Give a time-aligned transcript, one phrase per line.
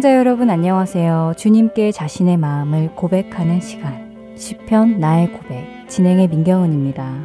[0.00, 1.34] 애청자 여러분 안녕하세요.
[1.36, 4.34] 주님께 자신의 마음을 고백하는 시간.
[4.34, 5.86] 시편 나의 고백.
[5.88, 7.22] 진행의 민경은입니다.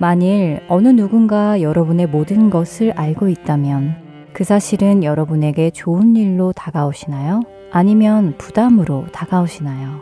[0.00, 3.94] 만일 어느 누군가 여러분의 모든 것을 알고 있다면
[4.32, 7.42] 그 사실은 여러분에게 좋은 일로 다가오시나요?
[7.70, 10.00] 아니면 부담으로 다가오시나요?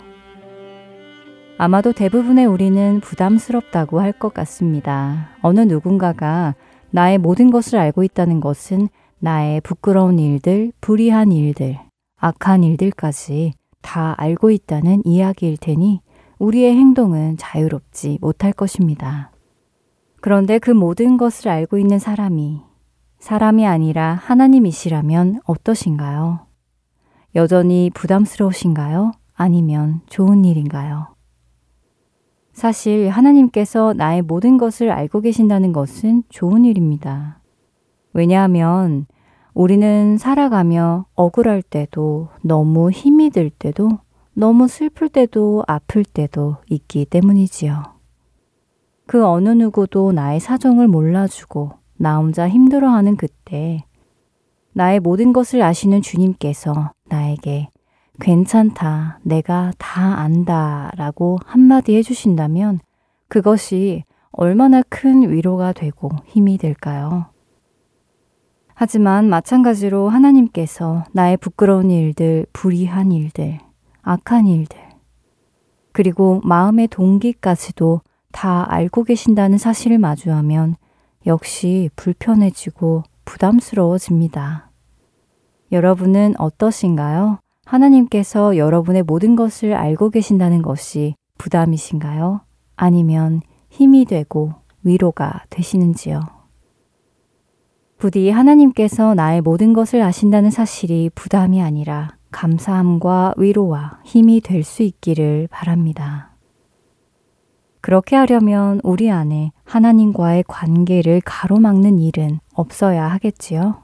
[1.59, 5.33] 아마도 대부분의 우리는 부담스럽다고 할 것 같습니다.
[5.43, 6.55] 어느 누군가가
[6.93, 8.89] 나의 모든 것을 알고 있다는 것은
[9.23, 11.79] 나의 부끄러운 일들, 불의한 일들,
[12.17, 16.01] 악한 일들까지 다 알고 있다는 이야기일 테니
[16.39, 19.31] 우리의 행동은 자유롭지 못할 것입니다.
[20.23, 22.63] 그런데 그 모든 것을 알고 있는 사람이
[23.19, 26.47] 사람이 아니라 하나님이시라면 어떠신가요?
[27.35, 29.13] 여전히 부담스러우신가요?
[29.35, 31.15] 아니면 좋은 일인가요?
[32.55, 37.40] 사실 하나님께서 나의 모든 것을 알고 계신다는 것은 좋은 일입니다.
[38.21, 39.07] 왜냐하면
[39.55, 43.89] 우리는 살아가며 억울할 때도 너무 힘이 들 때도
[44.35, 47.83] 너무 슬플 때도 아플 때도 있기 때문이지요.
[49.07, 53.87] 그 어느 누구도 나의 사정을 몰라주고 나 혼자 힘들어하는 그때
[54.75, 57.71] 나의 모든 것을 아시는 주님께서 나에게
[58.21, 62.81] 괜찮다, 내가 다 안다 라고 한마디 해주신다면
[63.29, 67.30] 그것이 얼마나 큰 위로가 되고 힘이 될까요?
[68.83, 73.59] 하지만 마찬가지로 하나님께서 나의 부끄러운 일들, 불의한 일들,
[74.01, 74.79] 악한 일들,
[75.93, 78.01] 그리고 마음의 동기까지도
[78.33, 80.77] 다 알고 계신다는 사실을 마주하면
[81.27, 84.71] 역시 불편해지고 부담스러워집니다.
[85.73, 87.39] 여러분은 어떠신가요?
[87.67, 92.41] 하나님께서 여러분의 모든 것을 알고 계신다는 것이 부담이신가요?
[92.77, 96.40] 아니면 힘이 되고 위로가 되시는지요?
[98.01, 105.49] 부디 하나님께서 나의 모든 것을 아신다는 사실이 부담이 아니라 감사함과 위로와 힘이 될 수 있기를
[105.51, 106.31] 바랍니다.
[107.83, 113.83] 그렇게 하려면 우리 안에 하나님과의 관계를 가로막는 일은 없어야 하겠지요.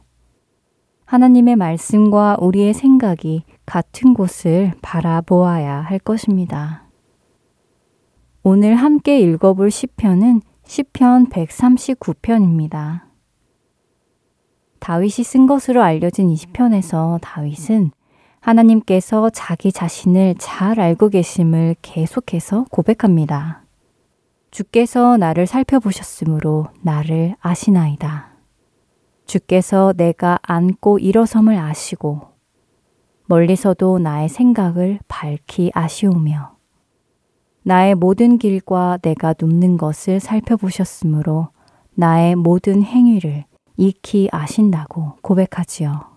[1.05, 6.85] 하나님의 말씀과 우리의 생각이 같은 곳을 바라보아야 할 것입니다.
[8.43, 13.06] 오늘 함께 읽어볼 시편은 시편 139편입니다.
[14.79, 17.91] 다윗이 쓴 것으로 알려진 이 시편에서 다윗은
[18.41, 23.63] 하나님께서 자기 자신을 잘 알고 계심을 계속해서 고백합니다.
[24.51, 28.31] 주께서 나를 살펴보셨으므로 나를 아시나이다.
[29.27, 32.29] 주께서 내가 앉고 일어섬을 아시고
[33.27, 36.55] 멀리서도 나의 생각을 밝히 아시오며
[37.65, 41.49] 나의 모든 길과 내가 눕는 것을 살펴보셨으므로
[41.95, 43.46] 나의 모든 행위를
[43.77, 46.17] 익히 아신다고 고백하지요.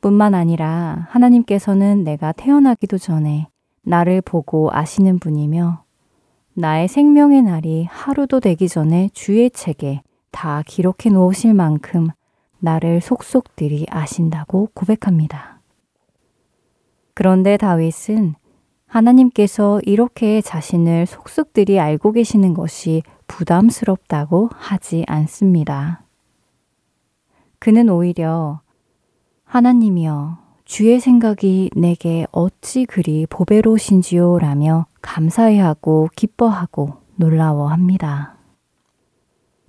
[0.00, 3.48] 뿐만 아니라 하나님께서는 내가 태어나기도 전에
[3.82, 5.84] 나를 보고 아시는 분이며
[6.54, 12.08] 나의 생명의 날이 하루도 되기 전에 주의 책에 다 기록해 놓으실 만큼
[12.58, 15.60] 나를 속속들이 아신다고 고백합니다.
[17.14, 18.34] 그런데 다윗은
[18.86, 26.01] 하나님께서 이렇게 자신을 속속들이 알고 계시는 것이 부담스럽다고 하지 않습니다.
[27.62, 28.60] 그는 오히려
[29.44, 38.34] 하나님이여 주의 생각이 내게 어찌 그리 보배로우신지요 라며 감사해하고 기뻐하고 놀라워합니다.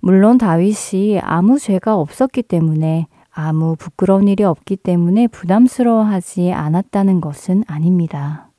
[0.00, 8.50] 물론 다윗이 아무 죄가 없었기 때문에 아무 부끄러운 일이 없기 때문에 부담스러워하지 않았다는 것은 아닙니다.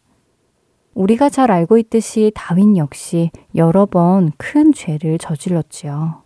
[0.93, 6.24] 우리가 잘 알고 있듯이 다윗 역시 여러 번 큰 죄를 저질렀지요.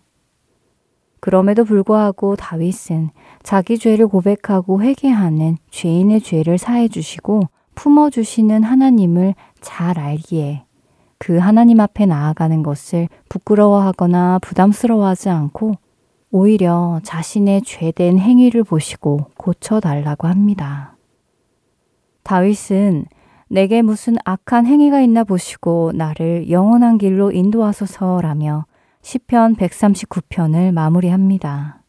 [1.20, 3.10] 그럼에도 불구하고 다윗은
[3.44, 7.42] 자기 죄를 고백하고 회개하는 죄인의 죄를 사해 주시고
[7.76, 10.64] 품어 주시는 하나님을 잘 알기에
[11.18, 15.76] 그 하나님 앞에 나아가는 것을 부끄러워하거나 부담스러워하지 않고
[16.32, 20.96] 오히려 자신의 죄된 행위를 보시고 고쳐 달라고 합니다.
[22.24, 23.06] 다윗은
[23.50, 28.66] 내게 무슨 악한 행위가 있나 보시고 나를 영원한 길로 인도하소서라며
[29.02, 31.82] 시편 139편을 마무리합니다.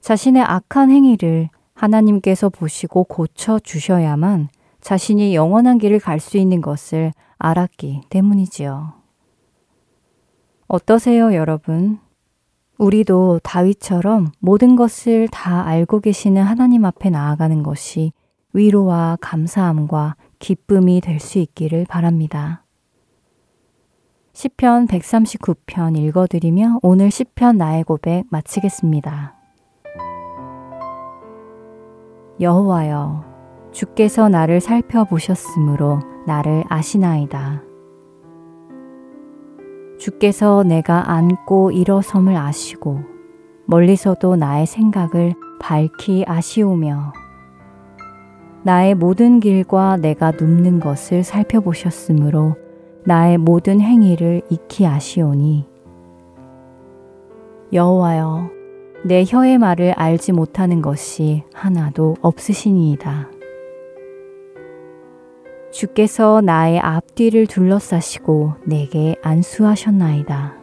[0.00, 4.48] 자신의 악한 행위를 하나님께서 보시고 고쳐 주셔야만
[4.80, 8.94] 자신이 영원한 길을 갈 수 있는 것을 알았기 때문이지요.
[10.68, 11.98] 어떠세요, 여러분?
[12.78, 18.12] 우리도 다윗처럼 모든 것을 다 알고 계시는 하나님 앞에 나아가는 것이
[18.52, 22.65] 위로와 감사함과 기쁨이 될 수 있기를 바랍니다.
[24.36, 29.34] 시편 139편 읽어드리며 오늘 시편 나의 고백 마치겠습니다.
[32.38, 33.24] 여호와여
[33.72, 37.62] 주께서 나를 살펴보셨으므로 나를 아시나이다.
[39.98, 43.00] 주께서 내가 앉고 일어섬을 아시고
[43.64, 47.14] 멀리서도 나의 생각을 밝히 아시오며
[48.64, 52.65] 나의 모든 길과 내가 눕는 것을 살펴보셨으므로
[53.06, 55.64] 나의 모든 행위를 익히 아시오니
[57.72, 58.50] 여호와여
[59.04, 63.30] 내 혀의 말을 알지 못하는 것이 하나도 없으시니이다.
[65.70, 70.56] 주께서 나의 앞뒤를 둘러싸시고 내게 안수하셨나이다.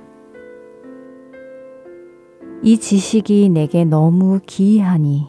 [2.61, 5.27] 이 지식이 내게 너무 기이하니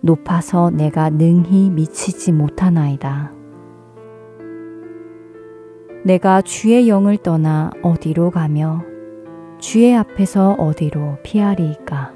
[0.00, 3.35] 높아서 내가 능히 미치지 못하나이다.
[6.06, 8.84] 내가 주의 영을 떠나 어디로 가며
[9.58, 12.12] 주의 앞에서 어디로 피하리이까?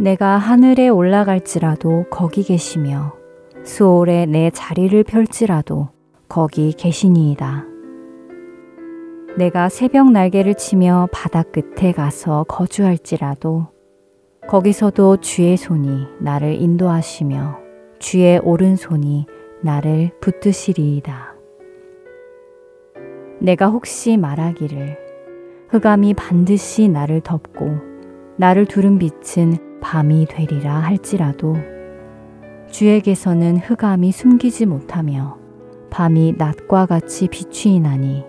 [0.00, 3.14] 내가 하늘에 올라갈지라도 거기 계시며
[3.62, 5.90] 수월에 내 자리를 펼지라도
[6.28, 7.64] 거기 계시니이다.
[9.38, 13.68] 내가 새벽 날개를 치며 바다 끝에 가서 거주할지라도
[14.48, 17.60] 거기서도 주의 손이 나를 인도하시며
[18.00, 19.26] 주의 오른손이
[19.62, 21.34] 나를 붙드시리이다.
[23.40, 24.98] 내가 혹시 말하기를
[25.70, 27.78] 흑암이 반드시 나를 덮고
[28.36, 31.56] 나를 두른 빛은 밤이 되리라 할지라도
[32.70, 35.38] 주에게서는 흑암이 숨기지 못하며
[35.90, 38.24] 밤이 낮과 같이 비추이나니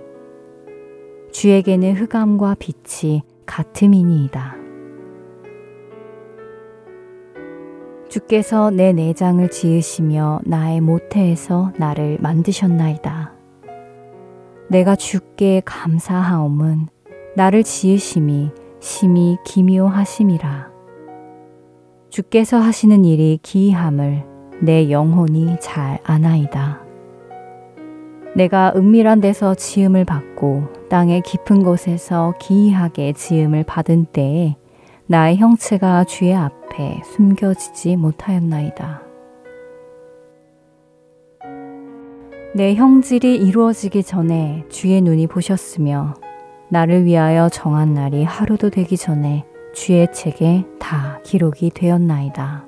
[1.31, 4.62] 주에게는 흑암과 빛이 같음이니이다.
[8.13, 13.33] 주께서 내 내장을 지으시며 나의 모태에서 나를 만드셨나이다.
[14.69, 16.89] 내가 주께 감사하옴은
[17.35, 20.69] 나를 지으심이 심히 기묘하심이라.
[22.11, 24.23] 주께서 하시는 일이 기이함을
[24.61, 26.83] 내 영혼이 잘 아나이다.
[28.35, 34.55] 내가 은밀한 데서 지음을 받고 땅의 깊은 곳에서 기이하게 지음을 받은 때에
[35.13, 39.03] 나의 형체가 주의 앞에 숨겨지지 못하였나이다.
[42.55, 46.15] 내 형질이 이루어지기 전에 주의 눈이 보셨으며
[46.69, 52.65] 나를 위하여 정한 날이 하루도 되기 전에 주의 책에 다 기록이 되었나이다.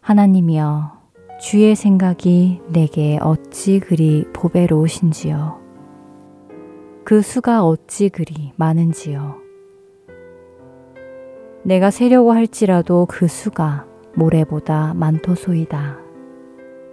[0.00, 0.90] 하나님이여
[1.40, 5.60] 주의 생각이 내게 어찌 그리 보배로우신지요.
[7.04, 9.45] 그 수가 어찌 그리 많은지요.
[11.66, 15.98] 내가 세려고 할지라도 그 수가 모래보다 많도소이다.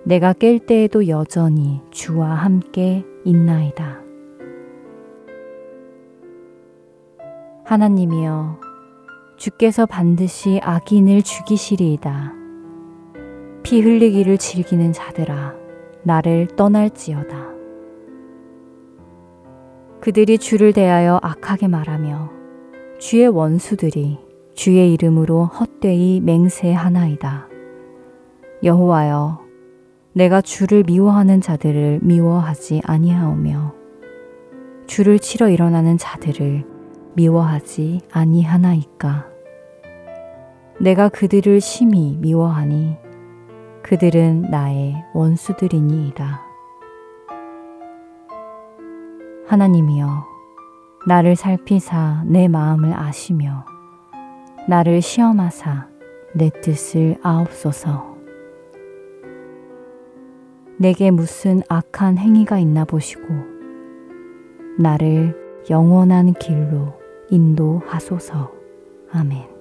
[0.04, 4.02] 내가 깰 때에도 여전히 주와 함께 있나이다.
[7.66, 8.60] 하나님이여,
[9.38, 12.34] 주께서 반드시 악인을 죽이시리이다.
[13.62, 15.54] 피 흘리기를 즐기는 자들아,
[16.02, 17.54] 나를 떠날지어다.
[20.02, 22.32] 그들이 주를 대하여 악하게 말하며
[22.98, 24.23] 주의 원수들이
[24.54, 27.48] 주의 이름으로 헛되이 맹세하나이다.
[28.64, 29.42] 여호와여,
[30.14, 33.74] 내가 주를 미워하는 자들을 미워하지 아니하오며
[34.86, 36.66] 주를 치러 일어나는 자들을
[37.16, 39.26] 미워하지 아니하나이까.
[40.80, 42.98] 내가 그들을 심히 미워하니
[43.82, 46.42] 그들은 나의 원수들이니이다.
[49.48, 50.26] 하나님이여,
[51.08, 53.66] 나를 살피사 내 마음을 아시며,
[54.66, 55.90] 나를 시험하사
[56.34, 58.14] 내 뜻을 아옵소서.
[60.78, 63.28] 내게 무슨 악한 행위가 있나 보시고,
[64.80, 65.36] 나를
[65.70, 66.94] 영원한 길로
[67.30, 68.52] 인도하소서.
[69.12, 69.53] 아멘.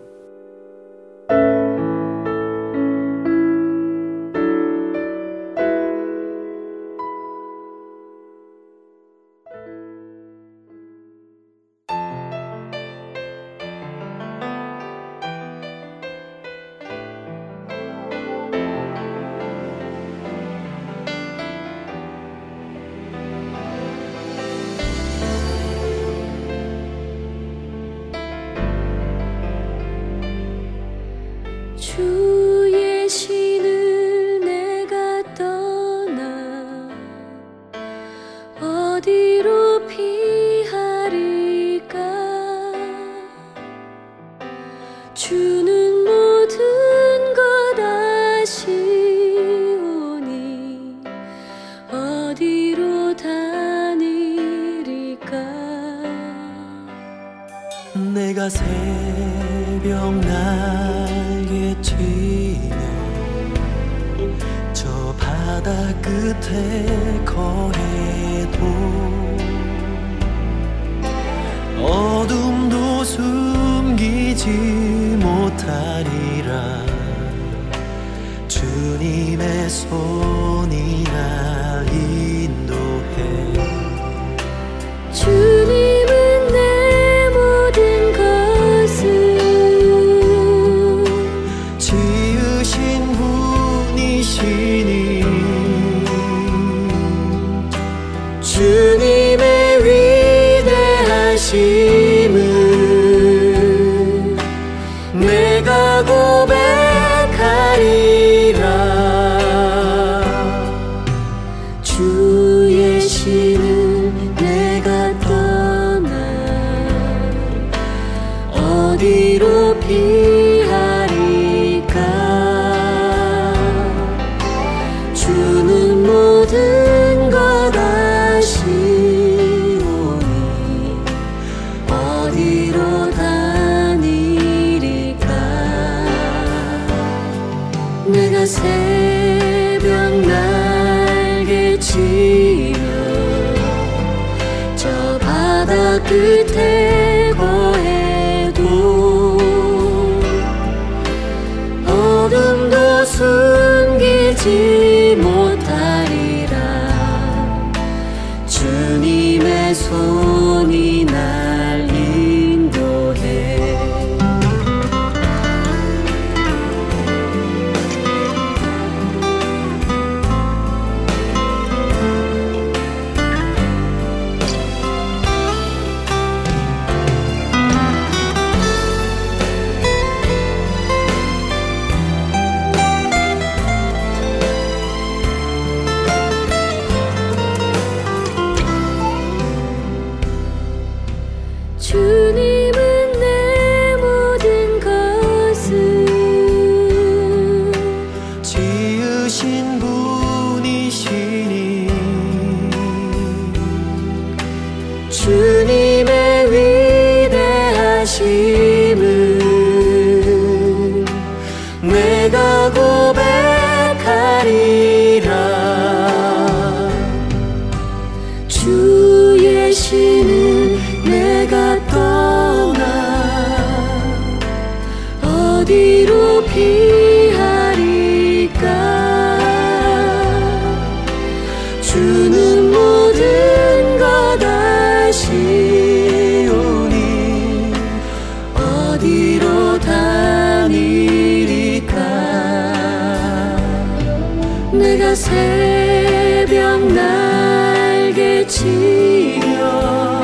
[245.15, 250.21] 새벽 날개 치며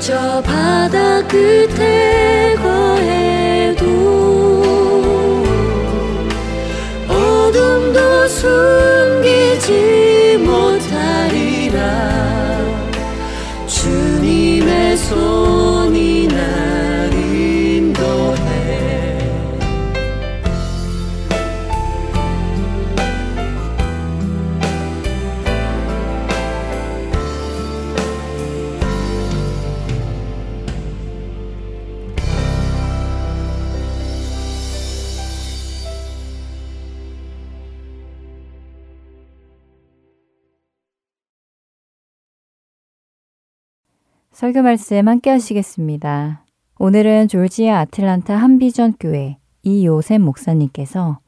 [0.00, 1.57] 저 바다 끝
[44.48, 46.42] 설교 말씀 함께 하시겠습니다.
[46.78, 51.18] 오늘은 졸지아 아틀란타 한비전 교회 이요셉 목사님께서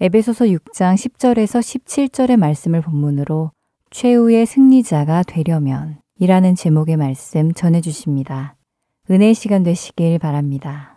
[0.00, 3.50] 에베소서 6장 10절에서 17절의 말씀을 본문으로
[3.90, 8.56] 최후의 승리자가 되려면 이라는 제목의 말씀 전해 주십니다.
[9.10, 10.96] 은혜의 시간 되시길 바랍니다.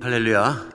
[0.00, 0.67] 할렐루야.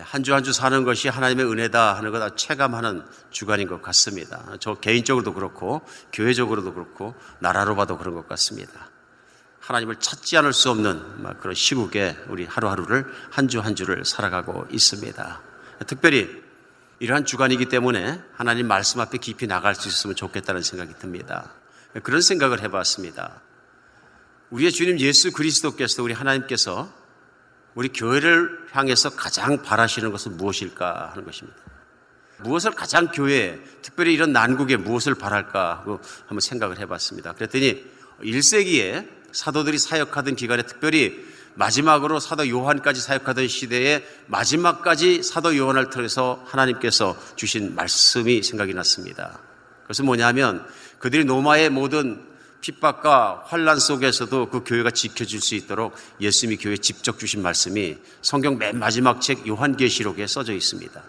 [0.00, 4.44] 한주 한 주 사는 것이 하나님의 은혜다 하는 것 체감하는 주간인 것 같습니다.
[4.58, 8.90] 저 개인적으로도 그렇고 교회적으로도 그렇고 나라로 봐도 그런 것 같습니다.
[9.60, 15.40] 하나님을 찾지 않을 수 없는 막 그런 시국에 우리 하루하루를 한주한 주를 살아가고 있습니다.
[15.86, 16.42] 특별히
[16.98, 21.52] 이러한 주간이기 때문에 하나님 말씀 앞에 깊이 나갈 수 있으면 좋겠다는 생각이 듭니다.
[22.02, 23.40] 그런 생각을 해봤습니다.
[24.50, 26.92] 우리의 주님 예수 그리스도께서 우리 하나님께서
[27.76, 31.58] 우리 교회를 향해서 가장 바라시는 것은 무엇일까 하는 것입니다.
[32.38, 37.34] 무엇을 가장 교회, 특별히 이런 난국에 무엇을 바랄까 하고 한번 생각을 해봤습니다.
[37.34, 37.84] 그랬더니
[38.22, 41.22] 1세기에 사도들이 사역하던 기간에 특별히
[41.54, 49.38] 마지막으로 사도 요한까지 사역하던 시대에 마지막까지 사도 요한을 통해서 하나님께서 주신 말씀이 생각이 났습니다.
[49.82, 50.66] 그것은 뭐냐면
[50.98, 52.24] 그들이 노마의 모든
[52.60, 58.78] 핍박과 환란 속에서도 그 교회가 지켜질 수 있도록 예수님이 교회에 직접 주신 말씀이 성경 맨
[58.78, 61.02] 마지막 책 요한계시록에 써져 있습니다.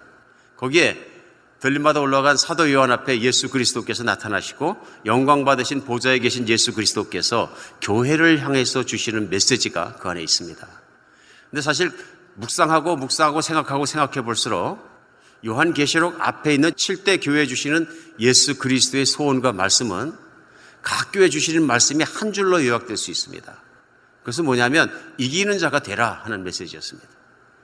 [0.58, 1.18] 거기에
[1.60, 7.52] 들림마다 올라간 사도 요한 앞에 예수 그리스도께서 나타나시고 영광 받으신 보좌에 계신 예수 그리스도께서
[7.82, 10.68] 교회를 향해서 주시는 메시지가 그 안에 있습니다.
[11.50, 11.92] 근데 사실
[12.36, 14.86] 묵상하고 묵상하고 생각하고 생각해 볼수록
[15.46, 17.88] 요한계시록 앞에 있는 7대 교회 주시는
[18.20, 20.27] 예수 그리스도의 소원과 말씀은
[20.88, 23.54] 각 교회 주시는 말씀이 한 줄로 요약될 수 있습니다.
[24.20, 27.10] 그것은 뭐냐면 이기는 자가 되라 하는 메시지였습니다.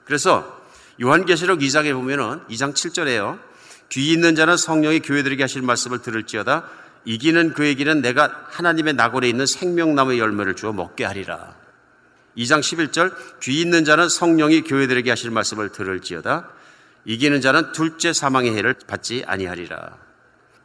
[0.03, 0.61] 그래서
[1.01, 3.39] 요한계시록 2장에 보면은 2장 7절에요.
[3.87, 6.69] 귀 있는 자는 성령이 교회들에게 하실 말씀을 들을지어다
[7.05, 11.55] 이기는 그에게는 내가 하나님의 낙원에 있는 생명나무의 열매를 주어 먹게 하리라.
[12.37, 16.49] 2장 11절 귀 있는 자는 성령이 교회들에게 하실 말씀을 들을지어다
[17.05, 19.97] 이기는 자는 둘째 사망의 해를 받지 아니하리라.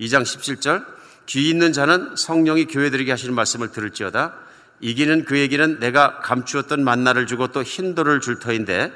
[0.00, 0.97] 2장 17절
[1.28, 4.34] 귀 있는 자는 성령이 교회들에게 하실 말씀을 들을지어다
[4.80, 8.92] 이기는 그에게는 내가 감추었던 만나를 주고 또 흰 돌을 줄 터인데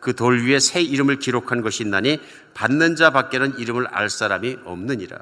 [0.00, 2.20] 그 돌 위에 새 이름을 기록한 것이 있나니
[2.54, 5.18] 받는 자 밖에는 이름을 알 사람이 없느니라.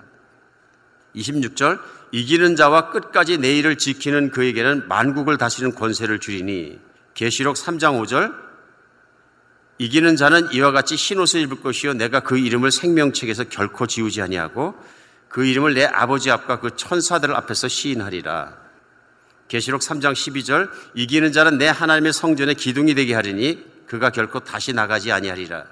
[1.14, 1.78] 26절
[2.12, 6.78] 이기는 자와 끝까지 내 일을 지키는 그에게는 만국을 다스리는 권세를 주리니
[7.14, 8.34] 계시록 3장 5절
[9.78, 14.74] 이기는 자는 이와 같이 흰옷을 입을 것이요 내가 그 이름을 생명책에서 결코 지우지 아니하고
[15.30, 18.58] 그 이름을 내 아버지 앞과 그 천사들 앞에서 시인하리라.
[19.48, 25.10] 계시록 3장 12절 이기는 자는 내 하나님의 성전의 기둥이 되게 하리니 그가 결코 다시 나가지
[25.12, 25.64] 아니하리라.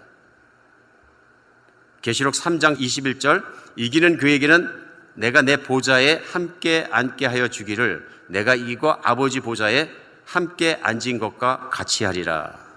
[2.02, 3.44] 계시록 3장 21절
[3.76, 9.90] 이기는 그에게는 내가 내 보좌에 함께 앉게 하여 주기를 내가 이거 아버지 보좌에
[10.24, 12.67] 함께 앉은 것과 같이 하리라.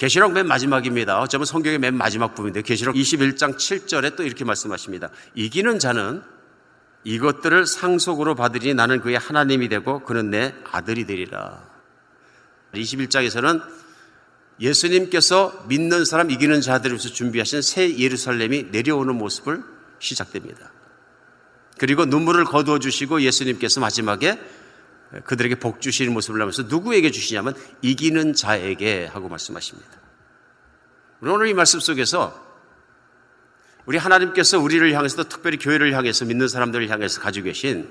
[0.00, 1.20] 계시록 맨 마지막입니다.
[1.20, 5.10] 어쩌면 성경의 맨 마지막 부분인데 계시록 21장 7절에 또 이렇게 말씀하십니다.
[5.34, 6.22] 이기는 자는
[7.04, 11.68] 이것들을 상속으로 받으니 나는 그의 하나님이 되고 그는 내 아들이 되리라.
[12.72, 13.62] 21장에서는
[14.58, 19.62] 예수님께서 믿는 사람 이기는 자들을 위해서 준비하신 새 예루살렘이 내려오는 모습을
[19.98, 20.72] 시작됩니다.
[21.76, 24.38] 그리고 눈물을 거두어 주시고 예수님께서 마지막에
[25.24, 29.88] 그들에게 복 주시는 모습을 하면서 누구에게 주시냐면 이기는 자에게 하고 말씀하십니다.
[31.22, 32.48] 오늘 이 말씀 속에서
[33.86, 37.88] 우리 하나님께서 우리를 향해서도 특별히 교회를 향해서 믿는 사람들을 향해서 가지고 계신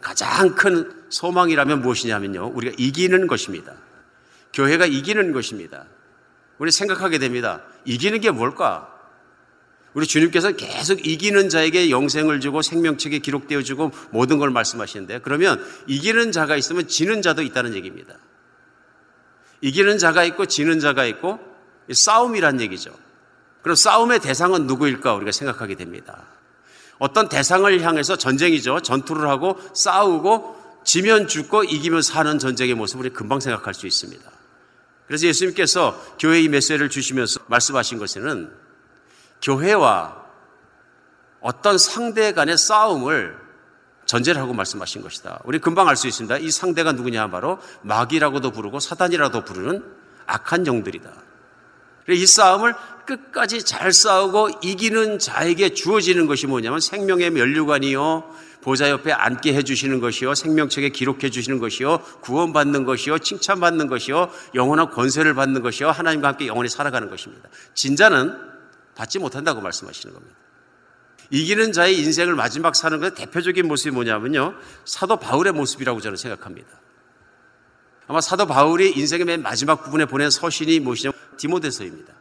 [0.00, 2.48] 가장 큰 소망이라면 무엇이냐면요.
[2.54, 3.74] 우리가 이기는 것입니다.
[4.52, 5.84] 교회가 이기는 것입니다.
[6.58, 7.62] 우리 생각하게 됩니다.
[7.84, 8.97] 이기는 게 뭘까?
[9.98, 16.30] 우리 주님께서 계속 이기는 자에게 영생을 주고 생명책에 기록되어 주고 모든 걸 말씀하시는데 그러면 이기는
[16.30, 18.14] 자가 있으면 지는 자도 있다는 얘기입니다.
[19.60, 21.40] 이기는 자가 있고 지는 자가 있고
[21.90, 22.94] 싸움이란 얘기죠.
[23.62, 26.26] 그럼 싸움의 대상은 누구일까 우리가 생각하게 됩니다.
[27.00, 28.82] 어떤 대상을 향해서 전쟁이죠.
[28.82, 34.30] 전투를 하고 싸우고 지면 죽고 이기면 사는 전쟁의 모습을 금방 생각할 수 있습니다.
[35.08, 38.67] 그래서 예수님께서 교회 이 메시지를 주시면서 말씀하신 것에는
[39.42, 40.16] 교회와
[41.40, 43.38] 어떤 상대 간의 싸움을
[44.06, 45.40] 전제를 하고 말씀하신 것이다.
[45.44, 46.38] 우리 금방 알 수 있습니다.
[46.38, 49.84] 이 상대가 누구냐 바로 마귀라고도 부르고 사단이라도 부르는
[50.26, 51.10] 악한 영들이다.
[52.08, 52.74] 이 싸움을
[53.04, 60.34] 끝까지 잘 싸우고 이기는 자에게 주어지는 것이 뭐냐면 생명의 면류관이요, 보좌 옆에 앉게 해주시는 것이요,
[60.34, 66.70] 생명책에 기록해 주시는 것이요, 구원받는 것이요, 칭찬받는 것이요, 영원한 권세를 받는 것이요, 하나님과 함께 영원히
[66.70, 67.48] 살아가는 것입니다.
[67.74, 68.47] 진자는
[68.98, 70.36] 받지 못한다고 말씀하시는 겁니다.
[71.30, 76.68] 이기는 자의 인생을 마지막 사는 것의 대표적인 모습이 뭐냐면요, 사도 바울의 모습이라고 저는 생각합니다.
[78.08, 82.12] 아마 사도 바울이 인생의 맨 마지막 부분에 보낸 서신이 무엇이냐 디모데서입니다.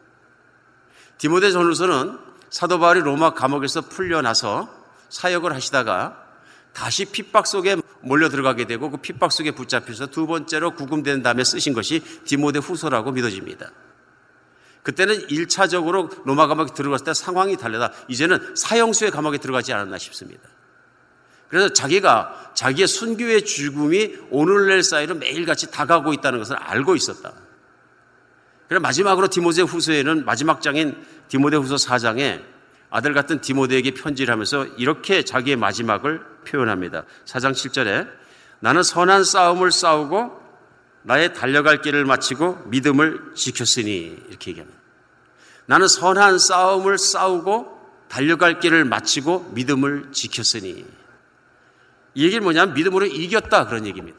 [1.18, 2.20] 디모데 전후서는
[2.52, 4.70] 사도 바울이 로마 감옥에서 풀려나서
[5.10, 6.24] 사역을 하시다가
[6.74, 11.74] 다시 핍박 속에 몰려 들어가게 되고 그 핍박 속에 붙잡혀서 두 번째로 구금된 다음에 쓰신
[11.74, 13.72] 것이 디모데 후서라고 믿어집니다.
[14.88, 20.48] 그때는 1차적으로 로마 감옥에 들어갔을 때 상황이 달라다 이제는 사형수의 감옥에 들어가지 않았나 싶습니다.
[21.50, 27.34] 그래서 자기가 자기의 순교의 죽음이 오늘날 사이로 매일같이 다가오고 있다는 것을 알고 있었다.
[28.70, 30.96] 그래 마지막으로 디모데 후서에는 마지막 장인
[31.28, 32.42] 디모데 후서 4장에
[32.90, 37.04] 아들 같은 디모데에게 편지를 하면서 이렇게 자기의 마지막을 표현합니다.
[37.26, 38.08] 4장 7절에
[38.62, 40.40] 나는 선한 싸움을 싸우고
[41.04, 44.77] 나의 달려갈 길을 마치고 믿음을 지켰으니 이렇게 얘기합니다.
[45.68, 47.78] 나는 선한 싸움을 싸우고
[48.08, 50.86] 달려갈 길을 마치고 믿음을 지켰으니
[52.16, 54.18] 이 얘기는 뭐냐면 믿음으로 이겼다 그런 얘기입니다.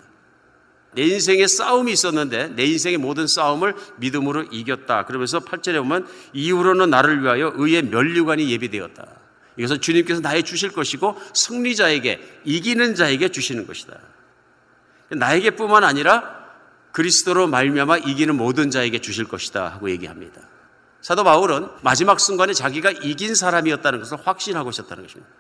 [0.93, 5.05] 내 인생에 싸움이 있었는데 내 인생의 모든 싸움을 믿음으로 이겼다.
[5.07, 9.07] 그러면서 8절에 보면 이후로는 나를 위하여 의의 면류관이 예비되었다.
[9.57, 13.99] 이것은 주님께서 나에 주실 것이고 승리자에게 이기는 자에게 주시는 것이다.
[15.11, 16.39] 나에게뿐만 아니라
[16.93, 20.48] 그리스도로 말미암아 이기는 모든 자에게 주실 것이다 하고 얘기합니다.
[21.01, 25.33] 사도 바울은 마지막 순간에 자기가 이긴 사람이었다는 것을 확신하고 있었다는 것입니다.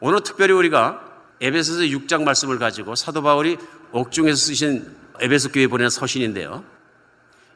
[0.00, 1.04] 오늘 특별히 우리가
[1.40, 3.58] 에베소서 6장 말씀을 가지고 사도 바울이
[3.92, 6.64] 옥중에서 쓰신 에베소 교회 보내는 서신인데요.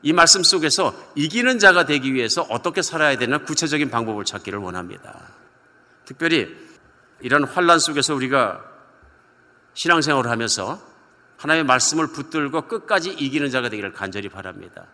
[0.03, 5.29] 이 말씀 속에서 이기는 자가 되기 위해서 어떻게 살아야 되는 구체적인 방법을 찾기를 원합니다.
[6.05, 6.49] 특별히
[7.21, 8.65] 이런 환란 속에서 우리가
[9.75, 10.83] 신앙생활을 하면서
[11.37, 14.87] 하나님의 말씀을 붙들고 끝까지 이기는 자가 되기를 간절히 바랍니다.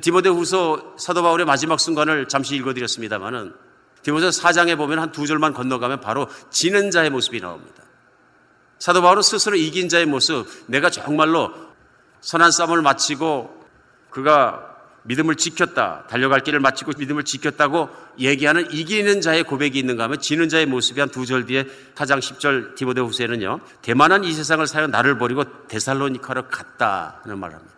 [0.00, 3.52] 디모데후서 사도 바울의 마지막 순간을 잠시 읽어드렸습니다만은
[4.02, 7.82] 디모데 4장에 보면 한 두 절만 건너가면 바로 지는 자의 모습이 나옵니다.
[8.78, 11.52] 사도 바울은 스스로 이긴 자의 모습, 내가 정말로
[12.20, 13.62] 선한 싸움을 마치고
[14.10, 14.68] 그가
[15.04, 17.88] 믿음을 지켰다, 달려갈 길을 마치고 믿음을 지켰다고
[18.20, 22.76] 얘기하는 이기는 자의 고백이 있는가 하면 지는 자의 모습이 한 두 절 뒤에 4장 10절
[22.76, 27.74] 디모데 후세는요, 대만한 이 세상을 사여 나를 버리고 데살로니카로 갔다 하는 말을 합니다.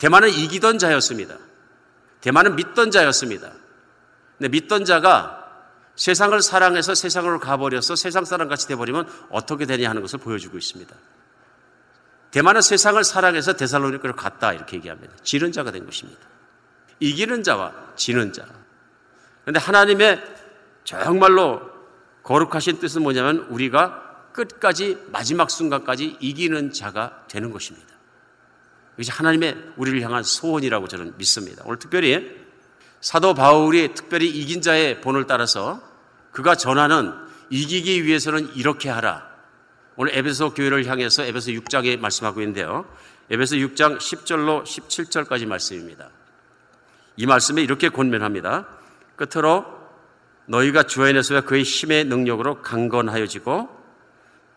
[0.00, 1.36] 대만은 이기던 자였습니다.
[2.22, 3.52] 대만은 믿던 자였습니다.
[4.38, 5.36] 근데 믿던 자가
[5.94, 10.96] 세상을 사랑해서 세상으로 가버려서 세상 사람 같이 돼버리면 어떻게 되냐 하는 것을 보여주고 있습니다.
[12.30, 15.14] 대만은 세상을 사랑해서 데살로니카로 갔다 이렇게 얘기합니다.
[15.22, 16.20] 지는 자가 된 것입니다.
[17.00, 18.46] 이기는 자와 지는 자.
[19.42, 20.22] 그런데 하나님의
[20.84, 21.60] 정말로
[22.22, 27.89] 거룩하신 뜻은 뭐냐면 우리가 끝까지 마지막 순간까지 이기는 자가 되는 것입니다.
[29.00, 31.62] 이것이 하나님의 우리를 향한 소원이라고 저는 믿습니다.
[31.64, 32.36] 오늘 특별히
[33.00, 35.80] 사도 바울이 특별히 이긴 자의 본을 따라서
[36.32, 37.14] 그가 전하는
[37.48, 39.26] 이기기 위해서는 이렇게 하라.
[39.96, 42.84] 오늘 에베소 교회를 향해서 에베소 6장에 말씀하고 있는데요.
[43.30, 46.10] 에베소 6장 10절로 17절까지 말씀입니다.
[47.16, 48.68] 이 말씀에 이렇게 권면합니다.
[49.16, 49.64] 끝으로
[50.44, 53.80] 너희가 주 안에서야 그의 힘의 능력으로 강건하여지고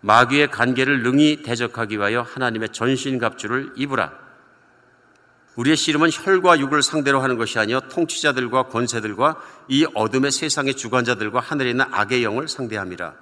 [0.02, 4.23] 마귀의 관계를 능히 대적하기 위하여 하나님의 전신갑주를 입으라.
[5.56, 11.72] 우리의 씨름은 혈과 육을 상대로 하는 것이 아니요 통치자들과 권세들과 이 어둠의 세상의 주관자들과 하늘에
[11.72, 13.13] 있는 악의 영을 상대함이라.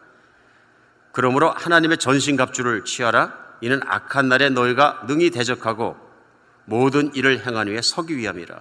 [1.11, 3.41] 그러므로 하나님의 전신갑주를 취하라.
[3.61, 5.95] 이는 악한 날에 너희가 능히 대적하고
[6.65, 8.59] 모든 일을 행한 후에 서기 위함이라.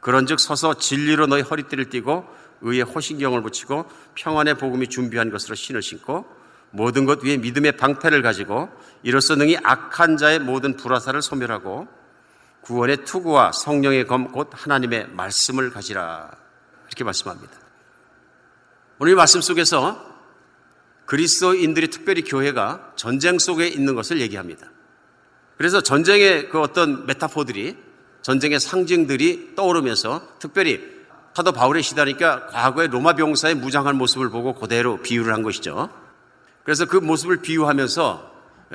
[0.00, 2.26] 그런즉 서서 진리로 너희 허리띠를 띠고
[2.62, 6.24] 의의 호신경을 붙이고 평안의 복음이 준비한 것으로 신을 신고
[6.70, 8.70] 모든 것 위에 믿음의 방패를 가지고
[9.02, 11.86] 이로써 능히 악한 자의 모든 불화사를 소멸하고
[12.62, 16.30] 구원의 투구와 성령의 검 곧 하나님의 말씀을 가지라
[16.88, 17.52] 이렇게 말씀합니다.
[18.98, 20.12] 오늘 이 말씀 속에서
[21.06, 24.68] 그리스도인들이 특별히 교회가 전쟁 속에 있는 것을 얘기합니다.
[25.58, 27.76] 그래서 전쟁의 그 어떤 메타포들이
[28.22, 30.80] 전쟁의 상징들이 떠오르면서 특별히
[31.34, 35.90] 사도 바울의 시다니까 과거의 로마 병사의 무장한 모습을 보고 그대로 비유를 한 것이죠.
[36.62, 38.32] 그래서 그 모습을 비유하면서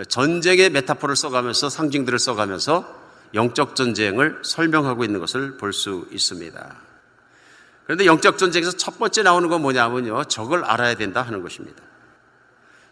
[0.10, 3.07] 전쟁의 메타포를 써가면서 상징들을 써가면서
[3.38, 6.76] 영적 전쟁을 설명하고 있는 것을 볼 수 있습니다.
[7.86, 10.26] 그런데 영적 전쟁에서 첫 번째 나오는 건 뭐냐면요.
[10.26, 11.82] 적을 알아야 된다 하는 것입니다.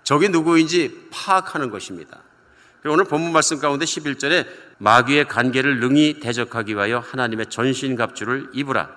[0.03, 2.19] 적이 누구인지 파악하는 것입니다.
[2.86, 4.45] 오늘 본문 말씀 가운데 11절에
[4.77, 8.89] 마귀의 관계를 능히 대적하기 위하여 하나님의 전신갑주를 입으라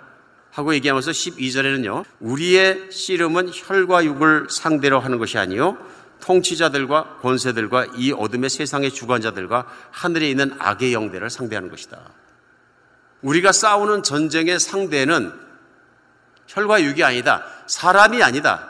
[0.53, 2.05] 하고 얘기하면서 12절에는요.
[2.21, 5.79] 우리의 씨름은 혈과 육을 상대로 하는 것이 아니요
[6.21, 11.99] 통치자들과 권세들과 이 어둠의 세상의 주관자들과 하늘에 있는 악의 영대를 상대하는 것이다.
[13.23, 15.33] 우리가 싸우는 전쟁의 상대는
[16.47, 17.45] 혈과 육이 아니다.
[17.67, 18.69] 사람이 아니다.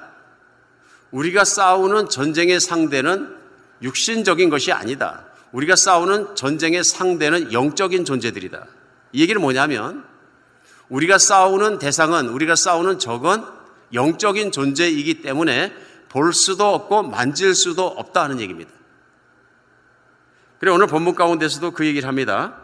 [1.11, 3.37] 우리가 싸우는 전쟁의 상대는
[3.83, 5.25] 육신적인 것이 아니다.
[5.53, 8.67] 우리가 싸우는 전쟁의 상대는 영적인 존재들이다.
[9.13, 10.05] 이 얘기는 뭐냐면
[10.89, 13.43] 우리가 싸우는 대상은 우리가 싸우는 적은
[13.93, 15.73] 영적인 존재이기 때문에
[16.09, 18.71] 볼 수도 없고 만질 수도 없다 하는 얘기입니다.
[20.59, 22.57] 그래 오늘 본문 가운데서도 그 얘기를 합니다.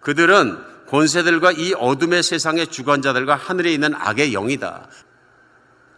[0.00, 4.86] 그들은 권세들과 이 어둠의 세상의 주관자들과 하늘에 있는 악의 영이다.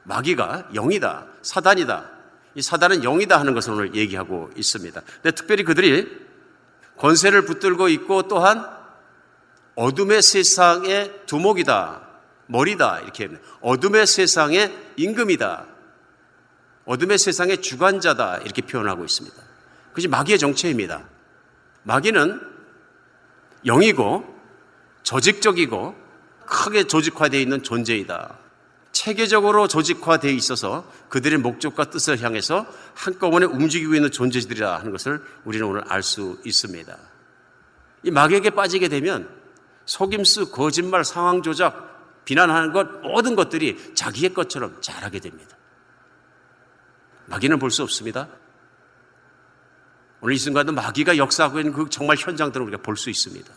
[0.04, 1.26] 마귀가 영이다.
[1.42, 2.10] 사단이다.
[2.54, 5.00] 이 사단은 영이다 하는 것을 오늘 얘기하고 있습니다.
[5.22, 6.26] 근데 특별히 그들이
[6.96, 8.64] 권세를 붙들고 있고 또한
[9.74, 12.00] 어둠의 세상의 두목이다.
[12.46, 13.00] 머리다.
[13.00, 13.28] 이렇게
[13.60, 15.75] 어둠의 세상의 임금이다.
[16.86, 18.38] 어둠의 세상의 주관자다.
[18.38, 19.36] 이렇게 표현하고 있습니다.
[19.90, 21.04] 그것이 마귀의 정체입니다.
[21.82, 22.40] 마귀는
[23.66, 24.24] 영이고
[25.02, 25.94] 조직적이고
[26.46, 28.38] 크게 조직화되어 있는 존재이다.
[28.92, 35.82] 체계적으로 조직화되어 있어서 그들의 목적과 뜻을 향해서 한꺼번에 움직이고 있는 존재들이라 하는 것을 우리는 오늘
[35.88, 36.96] 알 수 있습니다.
[38.04, 39.28] 이 마귀에게 빠지게 되면
[39.84, 45.55] 속임수, 거짓말, 상황 조작, 비난하는 것 모든 것들이 자기의 것처럼 잘하게 됩니다.
[47.26, 48.28] 마귀는 볼 수 없습니다.
[50.20, 53.52] 오늘 이 순간도 마귀가 역사하고 있는 그 정말 현장들을 우리가 볼 수 있습니다.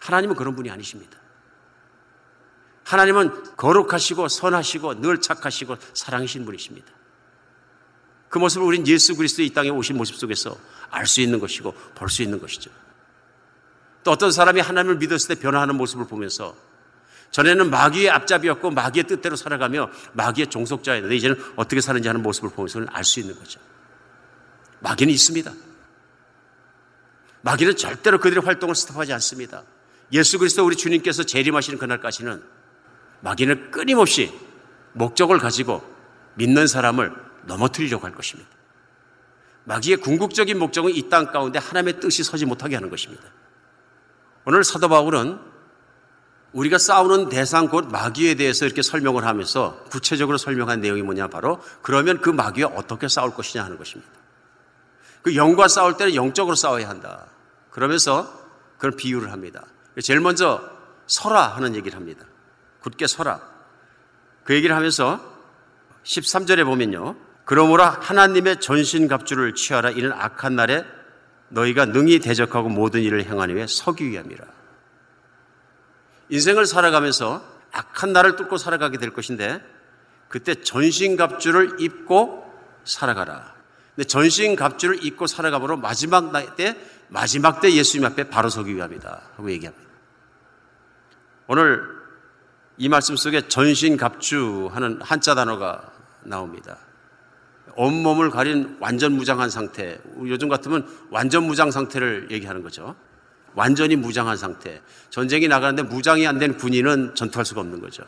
[0.00, 1.18] 하나님은 그런 분이 아니십니다.
[2.84, 6.92] 하나님은 거룩하시고 선하시고 늘 착하시고 사랑이신 분이십니다.
[8.28, 10.56] 그 모습을 우린 예수 그리스도의 이 땅에 오신 모습 속에서
[10.90, 12.70] 알 수 있는 것이고 볼 수 있는 것이죠.
[14.04, 16.56] 또 어떤 사람이 하나님을 믿었을 때 변화하는 모습을 보면서
[17.32, 23.04] 전에는 마귀의 앞잡이였고 마귀의 뜻대로 살아가며 마귀의 종속자였는데 이제는 어떻게 사는지 하는 모습을 보면서 알
[23.04, 23.58] 수 있는 거죠.
[24.80, 25.50] 마귀는 있습니다.
[27.40, 29.64] 마귀는 절대로 그들의 활동을 스톱하지 않습니다.
[30.12, 32.42] 예수 그리스도 우리 주님께서 재림하시는 그날까지는
[33.20, 34.32] 마귀는 끊임없이
[34.92, 35.82] 목적을 가지고
[36.34, 37.12] 믿는 사람을
[37.46, 38.50] 넘어뜨리려고 할 것입니다.
[39.64, 43.22] 마귀의 궁극적인 목적은 이 땅 가운데 하나님의 뜻이 서지 못하게 하는 것입니다.
[44.44, 45.51] 오늘 사도 바울은
[46.52, 52.20] 우리가 싸우는 대상 곧 마귀에 대해서 이렇게 설명을 하면서 구체적으로 설명한 내용이 뭐냐 바로 그러면
[52.20, 54.10] 그 마귀와 어떻게 싸울 것이냐 하는 것입니다.
[55.22, 57.26] 그 영과 싸울 때는 영적으로 싸워야 한다.
[57.70, 58.30] 그러면서
[58.78, 59.64] 그런 비유를 합니다.
[60.02, 60.60] 제일 먼저
[61.06, 62.26] 서라 하는 얘기를 합니다.
[62.80, 63.40] 굳게 서라.
[64.44, 65.20] 그 얘기를 하면서
[66.04, 67.16] 13절에 보면요.
[67.44, 69.90] 그러므로 하나님의 전신갑주를 취하라.
[69.90, 70.84] 이는 악한 날에
[71.48, 74.44] 너희가 능히 대적하고 모든 일을 행하니 위해 서기 위함이라.
[76.32, 79.62] 인생을 살아가면서 악한 날을 뚫고 살아가게 될 것인데
[80.28, 82.50] 그때 전신갑주를 입고
[82.84, 83.54] 살아가라.
[83.94, 86.74] 근데 전신갑주를 입고 살아가므로 마지막 때
[87.08, 89.86] 마지막 때 예수님 앞에 바로 서기 위함이다 하고 얘기합니다.
[91.48, 91.82] 오늘
[92.78, 95.92] 이 말씀 속에 전신갑주 하는 한자 단어가
[96.22, 96.78] 나옵니다.
[97.76, 100.00] 온몸을 가린 완전 무장한 상태.
[100.24, 102.96] 요즘 같으면 완전 무장 상태를 얘기하는 거죠.
[103.54, 104.80] 완전히 무장한 상태.
[105.10, 108.02] 전쟁이 나가는데 무장이 안 된 군인은 전투할 수가 없는 거죠.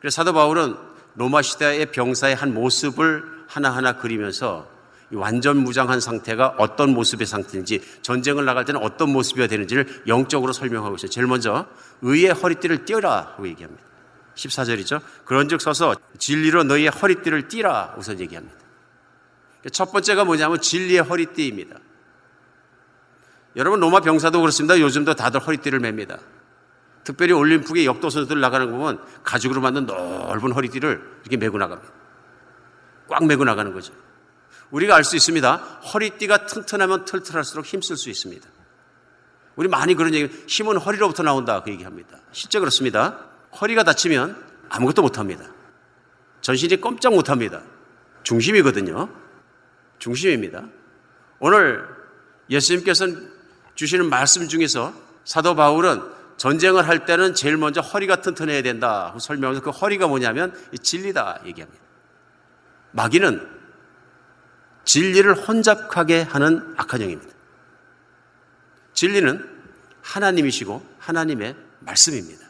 [0.00, 0.76] 그래서 사도 바울은
[1.16, 4.68] 로마 시대의 병사의 한 모습을 하나하나 그리면서
[5.10, 11.10] 완전 무장한 상태가 어떤 모습의 상태인지 전쟁을 나갈 때는 어떤 모습이어야 되는지를 영적으로 설명하고 있어요.
[11.10, 11.66] 제일 먼저
[12.02, 13.82] 의의 허리띠를 띄어라 하고 얘기합니다.
[14.36, 15.00] 14절이죠.
[15.24, 18.54] 그런즉 서서 진리로 너희의 허리띠를 띠라 우선 얘기합니다.
[19.72, 21.76] 첫 번째가 뭐냐면 진리의 허리띠입니다.
[23.56, 24.78] 여러분 로마 병사도 그렇습니다.
[24.78, 26.18] 요즘도 다들 허리띠를 맵니다.
[27.04, 31.90] 특별히 올림픽에 역도 선수들 나가는 거 보면 가죽으로 만든 넓은 허리띠를 이렇게 메고 나갑니다.
[33.08, 33.94] 꽉 메고 나가는 거죠.
[34.70, 35.56] 우리가 알 수 있습니다.
[35.94, 38.46] 허리띠가 튼튼하면 털털할수록 힘쓸 수 있습니다.
[39.56, 41.62] 우리 많이 그런 얘기, 힘은 허리로부터 나온다.
[41.62, 42.18] 그 얘기합니다.
[42.32, 43.18] 실제 그렇습니다.
[43.60, 44.36] 허리가 다치면
[44.68, 45.44] 아무것도 못합니다.
[46.42, 47.62] 전신이 꼼짝 못합니다.
[48.22, 49.08] 중심이거든요.
[49.98, 50.64] 중심입니다.
[51.40, 51.88] 오늘
[52.50, 53.06] 예수님께서
[53.78, 54.92] 주시는 말씀 중에서
[55.24, 56.02] 사도 바울은
[56.36, 61.80] 전쟁을 할 때는 제일 먼저 허리가 튼튼해야 된다 설명해서 그 허리가 뭐냐면 진리다 얘기합니다.
[62.90, 63.48] 마귀는
[64.84, 67.32] 진리를 혼잡하게 하는 악한 영입니다.
[68.94, 69.48] 진리는
[70.02, 72.48] 하나님이시고 하나님의 말씀입니다.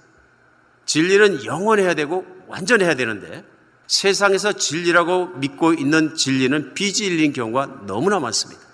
[0.86, 3.44] 진리는 영원해야 되고 완전해야 되는데
[3.86, 8.67] 세상에서 진리라고 믿고 있는 진리는 비진리인 경우가 너무나 많습니다.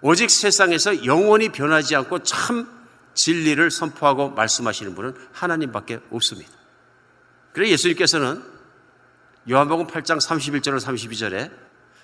[0.00, 2.68] 오직 세상에서 영원히 변하지 않고 참
[3.14, 6.50] 진리를 선포하고 말씀하시는 분은 하나님밖에 없습니다.
[7.52, 8.42] 그래서 예수님께서는
[9.50, 11.50] 요한복음 8장 31절로 32절에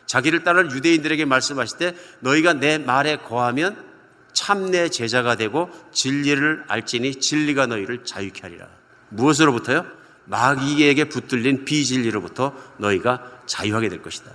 [0.06, 3.94] 자기를 따를 유대인들에게 말씀하실 때 너희가 내 말에 거하면
[4.32, 8.66] 참 내 제자가 되고 진리를 알지니 진리가 너희를 자유케 하리라.
[9.10, 9.86] 무엇으로부터요?
[10.24, 14.32] 마귀에게 붙들린 비진리로부터 너희가 자유하게 될 것이다.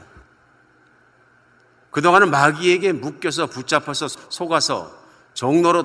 [1.91, 4.97] 그동안은 마귀에게 묶여서 붙잡혀서 속아서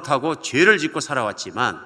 [0.02, 1.80] 타고 죄를 짓고 살아왔지만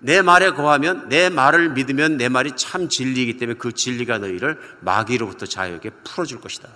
[0.00, 5.46] 내 말에 거하면 내 말을 믿으면 내 말이 참 진리이기 때문에 그 진리가 너희를 마귀로부터
[5.46, 6.68] 자유하게 풀어줄 것이다.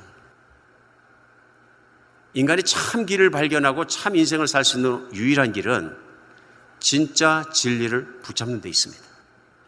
[2.34, 5.94] 인간이 참 길을 발견하고 참 인생을 살 수 있는 유일한 길은
[6.80, 9.02] 진짜 진리를 붙잡는 데 있습니다.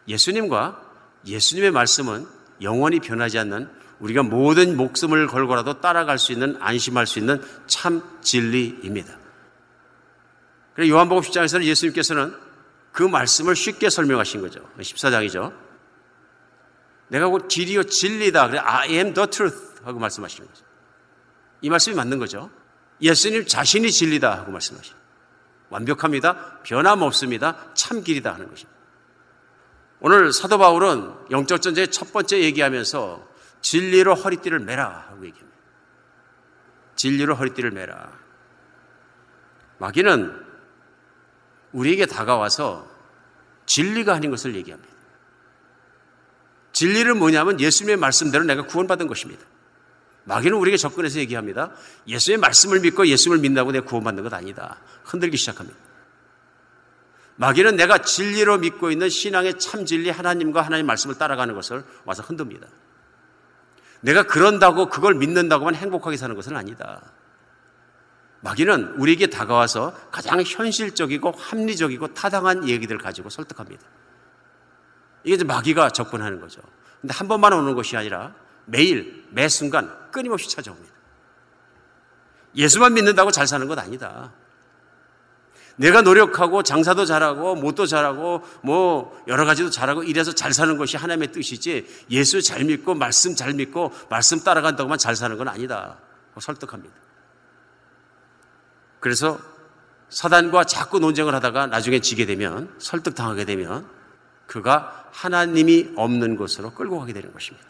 [0.07, 0.81] 예수님과
[1.25, 2.27] 예수님의 말씀은
[2.61, 9.17] 영원히 변하지 않는 우리가 모든 목숨을 걸고라도 따라갈 수 있는 안심할 수 있는 참 진리입니다.
[10.73, 12.35] 그래 요한복음 10장에서는 예수님께서는
[12.91, 14.61] 그 말씀을 쉽게 설명하신 거죠.
[14.79, 15.53] 14장이죠.
[17.07, 18.49] 내가 곧 길이요 진리다.
[18.49, 20.65] 그래 I am the truth 하고 말씀하시는 거죠.
[21.61, 22.49] 이 말씀이 맞는 거죠.
[23.01, 24.95] 예수님 자신이 진리다 하고 말씀하시죠.
[25.69, 26.59] 완벽합니다.
[26.63, 27.73] 변함없습니다.
[27.73, 28.75] 참 길이다 하는 것입니다.
[29.99, 33.34] 오늘 사도 바울은 영적 전쟁의 첫 번째 얘기하면서
[33.65, 35.57] 진리로 허리띠를 매라 하고 얘기합니다.
[36.95, 38.11] 진리로 허리띠를 매라.
[39.79, 40.45] 마귀는
[41.71, 42.87] 우리에게 다가와서
[43.65, 44.93] 진리가 아닌 것을 얘기합니다.
[46.73, 49.43] 진리는 뭐냐면 예수님의 말씀대로 내가 구원받은 것입니다.
[50.25, 51.71] 마귀는 우리에게 접근해서 얘기합니다.
[52.07, 54.79] 예수의 말씀을 믿고 예수를 믿는다고 내가 구원받는 것 아니다.
[55.03, 55.79] 흔들기 시작합니다.
[57.37, 62.67] 마귀는 내가 진리로 믿고 있는 신앙의 참 진리 하나님과 하나님 말씀을 따라가는 것을 와서 흔듭니다.
[64.05, 67.01] 내가 그런다고 그걸 믿는다고만 행복하게 사는 것은 아니다.
[68.41, 73.83] 마귀는 우리에게 다가와서 가장 현실적이고 합리적이고 타당한 얘기들을 가지고 설득합니다.
[75.23, 76.61] 이게 이제 마귀가 접근하는 거죠.
[77.01, 80.93] 근데 한 번만 오는 것이 아니라 매일, 매 순간 끊임없이 찾아옵니다.
[82.55, 84.31] 예수만 믿는다고 잘 사는 것 아니다.
[85.77, 91.31] 내가 노력하고 장사도 잘하고 못도 잘하고 뭐 여러 가지도 잘하고 이래서 잘 사는 것이 하나님의
[91.31, 95.97] 뜻이지 예수 잘 믿고 말씀 잘 믿고 말씀 따라간다고만 잘 사는 건 아니다.
[96.39, 96.95] 설득합니다.
[98.99, 99.39] 그래서
[100.09, 103.87] 사단과 자꾸 논쟁을 하다가 나중에 지게 되면 설득당하게 되면
[104.47, 107.67] 그가 하나님이 없는 곳으로 끌고 가게 되는 것입니다.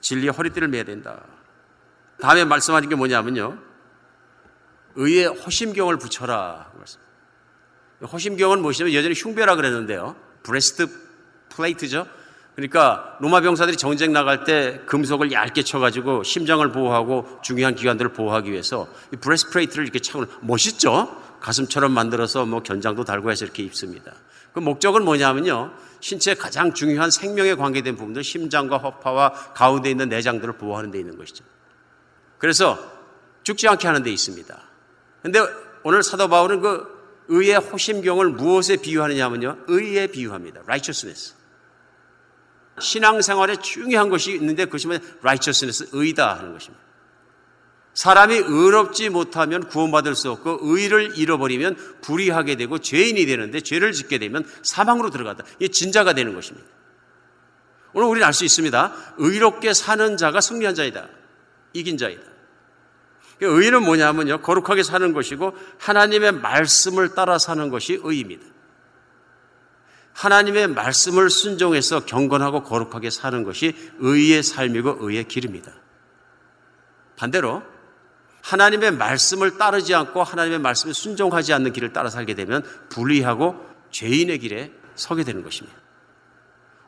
[0.00, 1.20] 진리의 허리띠를 매야 된다.
[2.20, 3.69] 다음에 말씀하신 게 뭐냐면요.
[4.96, 6.70] 의의 호심경을 붙여라.
[8.02, 10.16] 호심경은 무엇이냐면 여전히 흉배라 그랬는데요.
[10.42, 12.06] breastplate죠.
[12.54, 18.88] 그러니까 로마 병사들이 전쟁 나갈 때 금속을 얇게 쳐가지고 심장을 보호하고 중요한 기관들을 보호하기 위해서
[19.12, 21.16] 이 breastplate를 이렇게 차고 멋있죠.
[21.40, 24.12] 가슴처럼 만들어서 뭐 견장도 달고 해서 이렇게 입습니다.
[24.52, 25.72] 그 목적은 뭐냐면요.
[26.00, 31.44] 신체의 가장 중요한 생명에 관계된 부분들, 심장과 허파와 가운데 있는 내장들을 보호하는 데 있는 것이죠.
[32.38, 32.78] 그래서
[33.42, 34.69] 죽지 않게 하는 데 있습니다.
[35.22, 35.40] 근데
[35.82, 39.58] 오늘 사도 바울은 그 의의 호심경을 무엇에 비유하느냐면요.
[39.68, 40.60] 의에 비유합니다.
[40.62, 41.34] righteousness.
[42.80, 45.00] 신앙생활에 중요한 것이 있는데 그것이 뭐냐?
[45.20, 46.82] righteousness, 의다 하는 것입니다.
[47.94, 54.44] 사람이 의롭지 못하면 구원받을 수 없고 의를 잃어버리면 불의하게 되고 죄인이 되는데 죄를 짓게 되면
[54.62, 55.44] 사망으로 들어간다.
[55.58, 56.66] 이게 진자가 되는 것입니다.
[57.92, 59.14] 오늘 우리는 알 수 있습니다.
[59.18, 61.08] 의롭게 사는 자가 승리한 자이다.
[61.72, 62.22] 이긴 자이다.
[63.46, 64.42] 의는 뭐냐면요.
[64.42, 68.44] 거룩하게 사는 것이고 하나님의 말씀을 따라 사는 것이 의입니다.
[70.12, 75.72] 하나님의 말씀을 순종해서 경건하고 거룩하게 사는 것이 의의 삶이고 의의 길입니다.
[77.16, 77.62] 반대로
[78.42, 84.72] 하나님의 말씀을 따르지 않고 하나님의 말씀에 순종하지 않는 길을 따라 살게 되면 불의하고 죄인의 길에
[84.94, 85.78] 서게 되는 것입니다.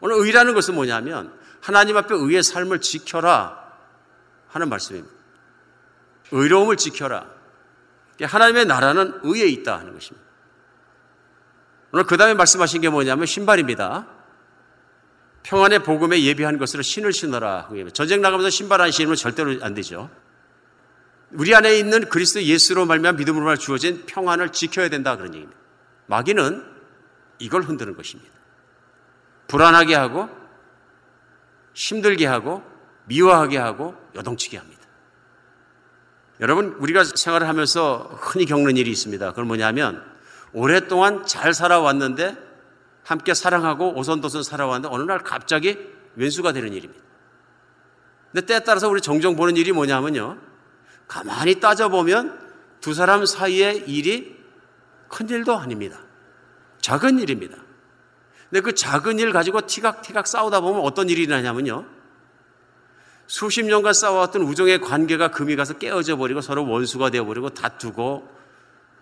[0.01, 3.63] 오늘 의라는 것은 뭐냐면 하나님 앞에 의의 삶을 지켜라
[4.49, 5.22] 하는 말씀입니다.
[6.33, 7.27] 의로움을 지켜라.
[8.21, 10.27] 하나님의 나라는 의에 있다 하는 것입니다.
[11.93, 14.07] 오늘 그 다음에 말씀하신 게 뭐냐면 신발입니다.
[15.43, 17.69] 평안의 복음에 예비한 것으로 신을 신어라.
[17.93, 20.11] 전쟁 나가면서 신발 안 신으면 절대로 안 되죠.
[21.33, 25.59] 우리 안에 있는 그리스도 예수로 말미암아 믿음으로 말 주어진 평안을 지켜야 된다 그런 얘기입니다.
[26.07, 26.65] 마귀는
[27.39, 28.33] 이걸 흔드는 것입니다.
[29.49, 30.29] 불안하게 하고
[31.75, 32.63] 힘들게 하고
[33.07, 34.72] 미워하게 하고 여동치게 합니다.
[36.41, 39.31] 여러분 우리가 생활을 하면서 흔히 겪는 일이 있습니다.
[39.31, 40.03] 그건 뭐냐면
[40.53, 42.37] 오랫동안 잘 살아왔는데
[43.05, 45.79] 함께 사랑하고 오손도손 살아왔는데 어느 날 갑자기
[46.17, 47.03] 왼수가 되는 일입니다.
[48.33, 50.39] 근데 때에 따라서 우리 종종 보는 일이 뭐냐면요.
[51.07, 52.41] 가만히 따져보면
[52.81, 54.37] 두 사람 사이의 일이
[55.09, 56.01] 큰 일도 아닙니다.
[56.81, 57.57] 작은 일입니다.
[58.49, 61.87] 근데 그 작은 일 가지고 티각티각 싸우다 보면 어떤 일이 일어나냐면요.
[63.33, 68.29] 수십 년간 싸워왔던 우정의 관계가 금이 가서 깨어져 버리고 서로 원수가 되어버리고 다투고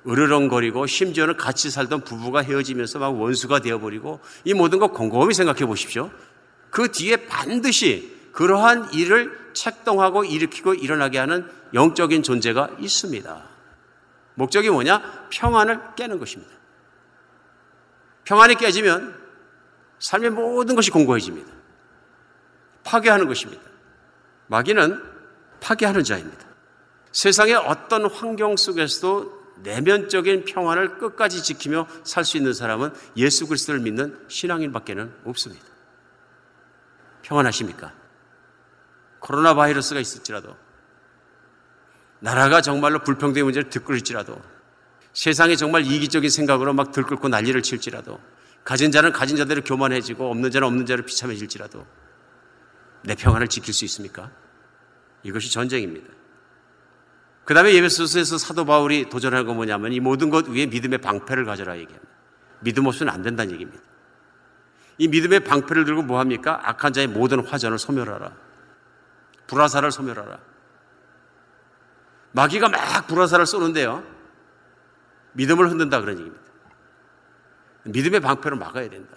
[0.07, 6.13] 으르렁거리고 심지어는 같이 살던 부부가 헤어지면서 막 원수가 되어버리고 이 모든 거 곰곰이 생각해 보십시오.
[6.71, 13.43] 그 뒤에 반드시 그러한 일을 책동하고 일으키고 일어나게 하는 영적인 존재가 있습니다.
[14.37, 15.27] 목적이 뭐냐?
[15.31, 16.53] 평안을 깨는 것입니다.
[18.23, 19.13] 평안이 깨지면
[19.99, 21.51] 삶의 모든 것이 공고해집니다.
[22.85, 23.70] 파괴하는 것입니다.
[24.51, 25.01] 마귀는
[25.61, 26.45] 파괴하는 자입니다.
[27.13, 34.19] 세상의 어떤 환경 속에서도 내면적인 평안을 끝까지 지키며 살 수 있는 사람은 예수 그리스도를 믿는
[34.27, 35.65] 신앙인밖에는 없습니다.
[37.23, 37.93] 평안하십니까?
[39.21, 40.57] 코로나 바이러스가 있을지라도
[42.19, 44.41] 나라가 정말로 불평등의 문제를 듣고 있지라도
[45.13, 48.19] 세상에 정말 이기적인 생각으로 막 들끓고 난리를 칠지라도
[48.65, 51.87] 가진 자는 가진 자대로 교만해지고 없는 자는 없는 자로 비참해질지라도
[53.03, 54.31] 내 평안을 지킬 수 있습니까?
[55.23, 56.09] 이것이 전쟁입니다.
[57.45, 61.77] 그 다음에 예배소서에서 사도 바울이 도전하는 건 뭐냐면 이 모든 것 위에 믿음의 방패를 가져라
[61.79, 62.11] 얘기합니다.
[62.61, 63.83] 믿음 없으면 안 된다는 얘기입니다.
[64.99, 66.61] 이 믿음의 방패를 들고 뭐 합니까?
[66.63, 68.33] 악한 자의 모든 화전을 소멸하라.
[69.47, 70.39] 불화살을 소멸하라.
[72.33, 74.05] 마귀가 막 불화살을 쏘는데요.
[75.33, 76.45] 믿음을 흔든다 그런 얘기입니다.
[77.85, 79.17] 믿음의 방패로 막아야 된다.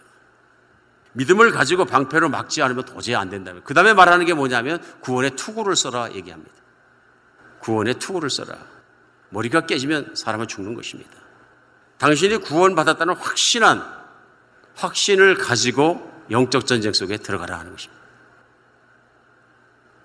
[1.14, 3.62] 믿음을 가지고 방패로 막지 않으면 도저히 안 된다면.
[3.64, 6.52] 그 다음에 말하는 게 뭐냐면 구원의 투구를 써라 얘기합니다.
[7.60, 8.58] 구원의 투구를 써라.
[9.30, 11.12] 머리가 깨지면 사람은 죽는 것입니다.
[11.98, 13.84] 당신이 구원받았다는 확신한
[14.76, 18.04] 확신을 가지고 영적 전쟁 속에 들어가라 하는 것입니다.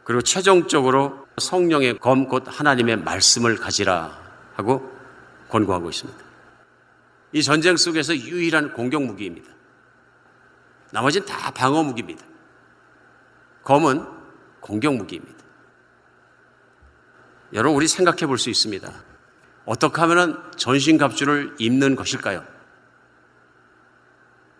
[0.04, 4.18] 그리고 최종적으로 성령의 검, 곧 하나님의 말씀을 가지라
[4.54, 4.90] 하고
[5.48, 6.24] 권고하고 있습니다.
[7.32, 9.57] 이 전쟁 속에서 유일한 공격 무기입니다.
[10.92, 12.24] 나머지는 다 방어 무기입니다.
[13.64, 14.04] 검은
[14.60, 15.38] 공격 무기입니다.
[17.52, 18.90] 여러분, 우리 생각해 볼 수 있습니다.
[19.64, 22.44] 어떻게 하면 전신 갑주를 입는 것일까요?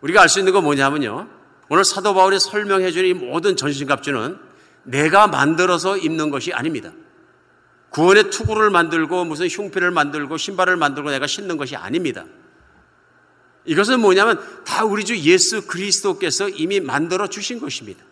[0.01, 1.29] 우리가 알 수 있는 건 뭐냐면요.
[1.71, 4.39] 오늘 사도 바울이 설명해 주는 이 모든 전신 갑주는
[4.85, 6.93] 내가 만들어서 입는 것이 아닙니다.
[7.91, 12.25] 구원의 투구를 만들고 무슨 흉패를 만들고 신발을 만들고 내가 신는 것이 아닙니다.
[13.69, 18.03] 이것은 뭐냐면 다 우리 주 예수 그리스도께서 이미 만들어 주신 것입니다.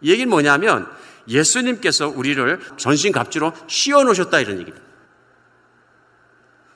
[0.00, 0.90] 이 얘기는 뭐냐면
[1.28, 4.84] 예수님께서 우리를 전신갑주로 씌워 놓으셨다 이런 얘기입니다.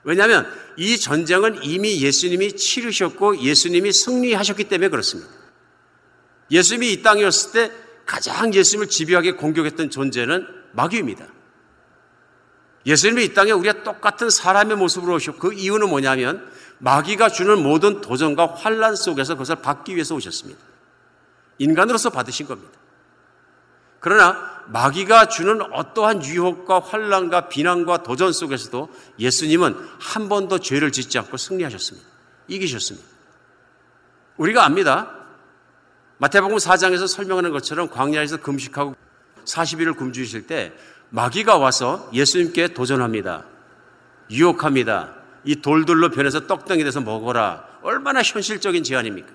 [0.04, 0.46] 왜냐하면
[0.76, 5.28] 이 전쟁은 이미 예수님이 치르셨고 예수님이 승리하셨기 때문에 그렇습니다.
[6.52, 7.72] 예수님이 이 땅에 었을 때
[8.06, 11.26] 가장 예수님을 집요하게 공격했던 존재는 마귀입니다.
[12.86, 16.46] 예수님이 이 땅에 우리가 똑같은 사람의 모습으로 오셨고 그 이유는 뭐냐면
[16.84, 20.60] 마귀가 주는 모든 도전과 환란 속에서 그것을 받기 위해서 오셨습니다.
[21.56, 22.72] 인간으로서 받으신 겁니다.
[24.00, 31.38] 그러나 마귀가 주는 어떠한 유혹과 환란과 비난과 도전 속에서도 예수님은 한 번도 죄를 짓지 않고
[31.38, 32.06] 승리하셨습니다.
[32.48, 33.08] 이기셨습니다.
[34.36, 35.10] 우리가 압니다.
[36.18, 38.94] 마태복음 4장에서 설명하는 것처럼 광야에서 금식하고
[39.46, 40.74] 40일을 굶주실 때
[41.08, 43.46] 마귀가 와서 예수님께 도전합니다.
[44.30, 45.23] 유혹합니다.
[45.44, 47.66] 이 돌들로 변해서 떡덩이 돼서 먹어라.
[47.82, 49.28] 얼마나 현실적인 제안입니까?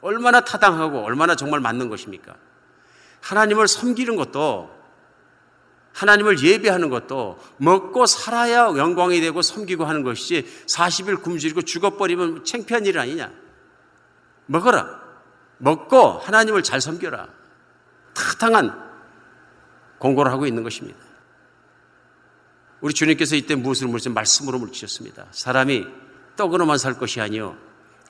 [0.00, 2.34] 얼마나 타당하고 얼마나 정말 맞는 것입니까?
[3.20, 4.70] 하나님을 섬기는 것도
[5.94, 12.98] 하나님을 예배하는 것도 먹고 살아야 영광이 되고 섬기고 하는 것이지 40일 굶주리고 죽어버리면 창피한 일
[12.98, 13.32] 아니냐.
[14.46, 15.02] 먹어라.
[15.58, 17.28] 먹고 하나님을 잘 섬겨라.
[18.12, 18.82] 타당한
[19.98, 20.98] 공고를 하고 있는 것입니다.
[22.84, 25.28] 우리 주님께서 이때 무엇을 물으신 말씀으로 물으셨습니다.
[25.30, 25.86] 사람이
[26.36, 27.56] 떡으로만 살 것이 아니요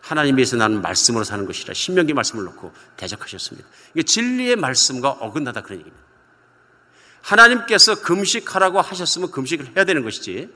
[0.01, 3.69] 하나님에서 나는 말씀으로 사는 것이라 신명기 말씀을 놓고 대적하셨습니다.
[3.95, 6.05] 이게 진리의 말씀과 어긋나다 그런 얘기입니다.
[7.23, 10.53] 하나님께서 금식하라고 하셨으면 금식을 해야 되는 것이지.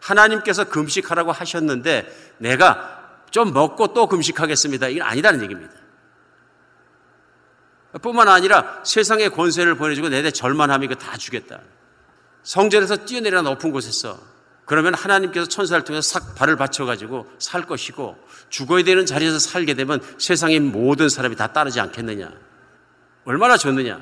[0.00, 4.88] 하나님께서 금식하라고 하셨는데 내가 좀 먹고 또 금식하겠습니다.
[4.88, 5.72] 이건 아니다는 얘기입니다.
[8.02, 11.60] 뿐만 아니라 세상의 권세를 보내주고 내내 절만함이 이거 다 주겠다.
[12.46, 14.18] 성전에서 뛰어내려 높은 곳에서
[14.66, 18.16] 그러면 하나님께서 천사를 통해서 싹 발을 받쳐가지고 살 것이고
[18.50, 22.30] 죽어야 되는 자리에서 살게 되면 세상의 모든 사람이 다 따르지 않겠느냐.
[23.24, 24.00] 얼마나 좋느냐.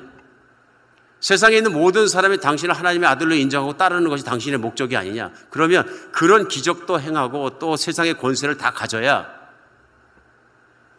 [1.19, 5.31] 세상에 있는 모든 사람이 당신을 하나님의 아들로 인정하고 따르는 것이 당신의 목적이 아니냐.
[5.49, 9.27] 그러면 그런 기적도 행하고 또 세상의 권세를 다 가져야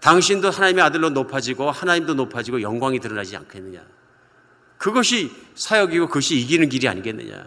[0.00, 3.82] 당신도 하나님의 아들로 높아지고 하나님도 높아지고 영광이 드러나지 않겠느냐.
[4.78, 7.46] 그것이 사역이고 그것이 이기는 길이 아니겠느냐.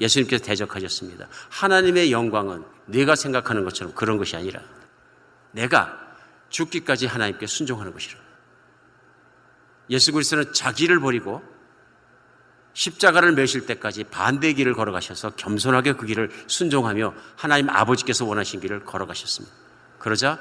[0.00, 1.28] 예수님께서 대적하셨습니다.
[1.50, 4.60] 하나님의 영광은 내가 생각하는 것처럼 그런 것이 아니라
[5.52, 5.98] 내가
[6.50, 8.18] 죽기까지 하나님께 순종하는 것이라.
[9.90, 11.42] 예수 그리스도는 자기를 버리고
[12.74, 19.56] 십자가를 메실 때까지 반대 길을 걸어가셔서 겸손하게 그 길을 순종하며 하나님 아버지께서 원하신 길을 걸어가셨습니다.
[19.98, 20.38] 그러자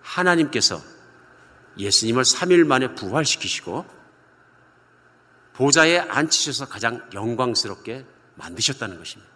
[0.00, 0.80] 하나님께서
[1.76, 4.01] 예수님을 3일 만에 부활시키시고
[5.54, 8.04] 보좌에 앉히셔서 가장 영광스럽게
[8.36, 9.30] 만드셨다는 것입니다.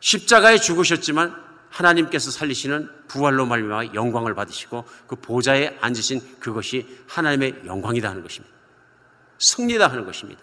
[0.00, 8.22] 십자가에 죽으셨지만 하나님께서 살리시는 부활로 말미암아 영광을 받으시고 그 보좌에 앉으신 그것이 하나님의 영광이다 하는
[8.22, 8.54] 것입니다.
[9.38, 10.40] 승리다 하는 것입니다.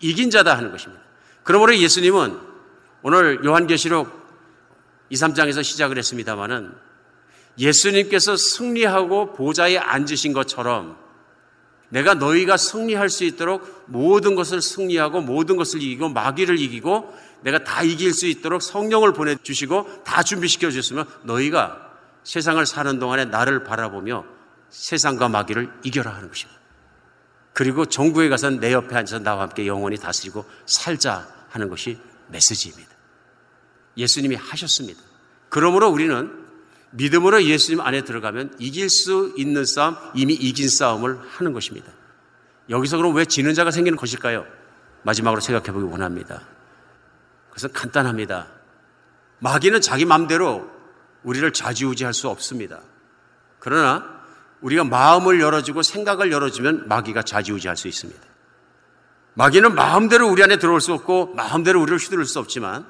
[0.00, 1.02] 이긴 자다 하는 것입니다.
[1.42, 2.40] 그러므로 예수님은
[3.02, 4.24] 오늘 요한계시록
[5.10, 6.74] 2, 3장에서 시작을 했습니다마는
[7.58, 11.03] 예수님께서 승리하고 보좌에 앉으신 것처럼
[11.94, 17.84] 내가 너희가 승리할 수 있도록 모든 것을 승리하고 모든 것을 이기고 마귀를 이기고 내가 다
[17.84, 21.92] 이길 수 있도록 성령을 보내주시고 다 준비시켜 주셨으면 너희가
[22.24, 24.24] 세상을 사는 동안에 나를 바라보며
[24.70, 26.60] 세상과 마귀를 이겨라 하는 것입니다.
[27.52, 32.90] 그리고 정부에 가서 내 옆에 앉아서 나와 함께 영원히 다스리고 살자 하는 것이 메시지입니다.
[33.96, 35.00] 예수님이 하셨습니다.
[35.48, 36.43] 그러므로 우리는
[36.96, 41.90] 믿음으로 예수님 안에 들어가면 이길 수 있는 싸움, 이미 이긴 싸움을 하는 것입니다.
[42.70, 44.46] 여기서 그럼 왜 지는 자가 생기는 것일까요?
[45.02, 46.42] 마지막으로 생각해 보기 원합니다.
[47.48, 48.46] 그것은 간단합니다.
[49.40, 50.70] 마귀는 자기 마음대로
[51.24, 52.80] 우리를 좌지우지할 수 없습니다.
[53.58, 54.04] 그러나
[54.60, 58.20] 우리가 마음을 열어주고 생각을 열어주면 마귀가 좌지우지할 수 있습니다.
[59.34, 62.86] 마귀는 마음대로 우리 안에 들어올 수 없고 마음대로 우리를 휘두를 수 없지만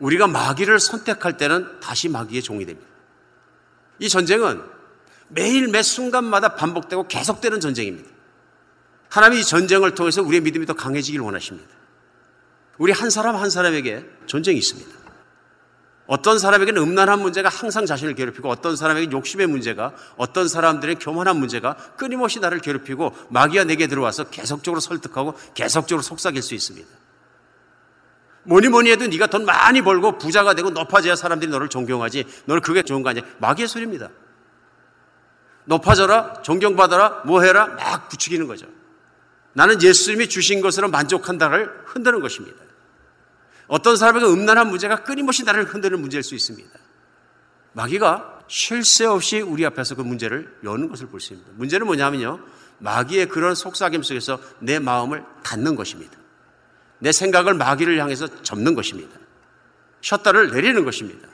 [0.00, 2.91] 우리가 마귀를 선택할 때는 다시 마귀의 종이 됩니다.
[3.98, 4.62] 이 전쟁은
[5.28, 8.10] 매일 매 순간마다 반복되고 계속되는 전쟁입니다.
[9.08, 11.68] 하나님이 이 전쟁을 통해서 우리의 믿음이 더 강해지길 원하십니다.
[12.78, 15.02] 우리 한 사람 한 사람에게 전쟁이 있습니다.
[16.06, 21.74] 어떤 사람에게는 음란한 문제가 항상 자신을 괴롭히고 어떤 사람에게 욕심의 문제가 어떤 사람들의 교만한 문제가
[21.96, 26.88] 끊임없이 나를 괴롭히고 마귀가 내게 들어와서 계속적으로 설득하고 계속적으로 속삭일 수 있습니다.
[28.44, 32.24] 뭐니 뭐니 해도 네가 돈 많이 벌고 부자가 되고 높아져야 사람들이 너를 존경하지.
[32.46, 33.22] 너는 그게 좋은 거 아니야.
[33.38, 34.10] 마귀의 소리입니다.
[35.64, 38.66] 높아져라, 존경받아라, 뭐 해라, 막 부추기는 거죠.
[39.52, 42.56] 나는 예수님이 주신 것으로 만족한다를 흔드는 것입니다.
[43.68, 46.70] 어떤 사람에게 음란한 문제가 끊임없이 나를 흔드는 문제일 수 있습니다.
[47.74, 51.56] 마귀가 쉴 새 없이 우리 앞에서 그 문제를 여는 것을 볼 수 있습니다.
[51.56, 52.40] 문제는 뭐냐면요.
[52.78, 56.21] 마귀의 그런 속삭임 속에서 내 마음을 닫는 것입니다.
[57.02, 59.18] 내 생각을 마귀를 향해서 접는 것입니다.
[60.02, 61.26] 셔터를 내리는 것입니다.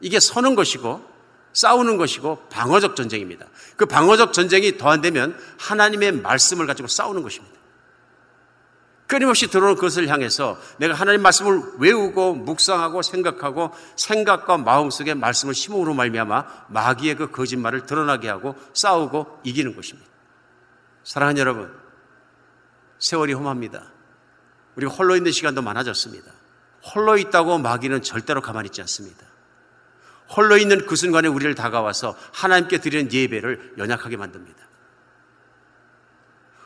[0.00, 1.04] 이게 서는 것이고
[1.52, 3.46] 싸우는 것이고 방어적 전쟁입니다.
[3.76, 7.56] 그 방어적 전쟁이 더안 되면 하나님의 말씀을 가지고 싸우는 것입니다.
[9.08, 16.66] 끊임없이 들어오는 것을 향해서 내가 하나님 말씀을 외우고 묵상하고 생각하고 생각과 마음속에 말씀을 심음으로 말미암아
[16.68, 20.08] 마귀의 그 거짓말을 드러나게 하고 싸우고 이기는 것입니다.
[21.02, 21.74] 사랑하는 여러분,
[23.00, 23.93] 세월이 험합니다.
[24.76, 26.30] 우리가 홀로 있는 시간도 많아졌습니다.
[26.94, 29.24] 홀로 있다고 마귀는 절대로 가만히 있지 않습니다.
[30.28, 34.64] 홀로 있는 그 순간에 우리를 다가와서 하나님께 드리는 예배를 연약하게 만듭니다.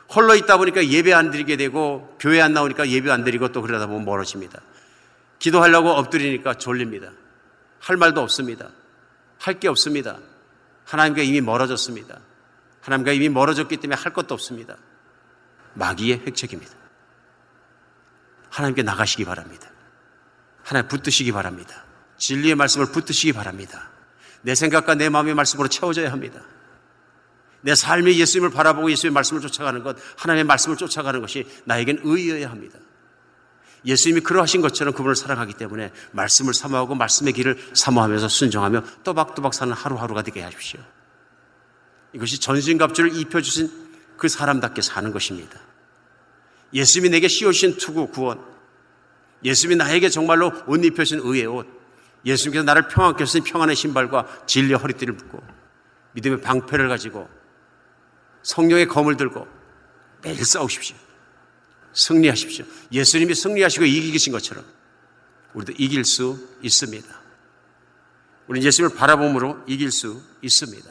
[0.09, 3.85] 홀로 있다 보니까 예배 안 드리게 되고 교회 안 나오니까 예배 안 드리고 또 그러다
[3.85, 4.59] 보면 멀어집니다.
[5.37, 7.11] 기도하려고 엎드리니까 졸립니다.
[7.79, 8.69] 할 말도 없습니다.
[9.37, 10.17] 할 게 없습니다.
[10.85, 12.19] 하나님과 이미 멀어졌습니다.
[12.81, 14.75] 하나님과 이미 멀어졌기 때문에 할 것도 없습니다.
[15.75, 16.78] 마귀의 획책입니다.
[18.59, 19.69] 하나님께 나가시기 바랍니다.
[20.63, 21.85] 하나님 붙드시기 바랍니다.
[22.17, 23.89] 진리의 말씀을 붙드시기 바랍니다.
[24.41, 26.41] 내 생각과 내 마음의 말씀으로 채워져야 합니다.
[27.61, 32.77] 내 삶이 예수님을 바라보고 예수님의 말씀을 쫓아가는 것, 하나님의 말씀을 쫓아가는 것이 나에겐 의여야 합니다.
[33.85, 40.21] 예수님이 그러하신 것처럼 그분을 사랑하기 때문에 말씀을 사모하고 말씀의 길을 사모하면서 순종하며 또박또박 사는 하루하루가
[40.21, 40.81] 되게 하십시오.
[42.11, 43.71] 이것이 전신갑주를 입혀주신
[44.17, 45.59] 그 사람답게 사는 것입니다.
[46.73, 48.48] 예수님이 내게 씌우신 투구 구원,
[49.43, 51.67] 예수님이 나에게 정말로 옷 입혀신 의의 옷,
[52.25, 55.41] 예수님께서 나를 평안케 하신 평안의 신발과 진리의 허리띠를 묶고
[56.13, 57.29] 믿음의 방패를 가지고
[58.43, 59.47] 성령의 검을 들고
[60.21, 60.95] 매일 싸우십시오.
[61.93, 62.65] 승리하십시오.
[62.91, 64.65] 예수님이 승리하시고 이기신 것처럼
[65.53, 67.07] 우리도 이길 수 있습니다.
[68.47, 70.89] 우리는 예수님을 바라봄으로 이길 수 있습니다.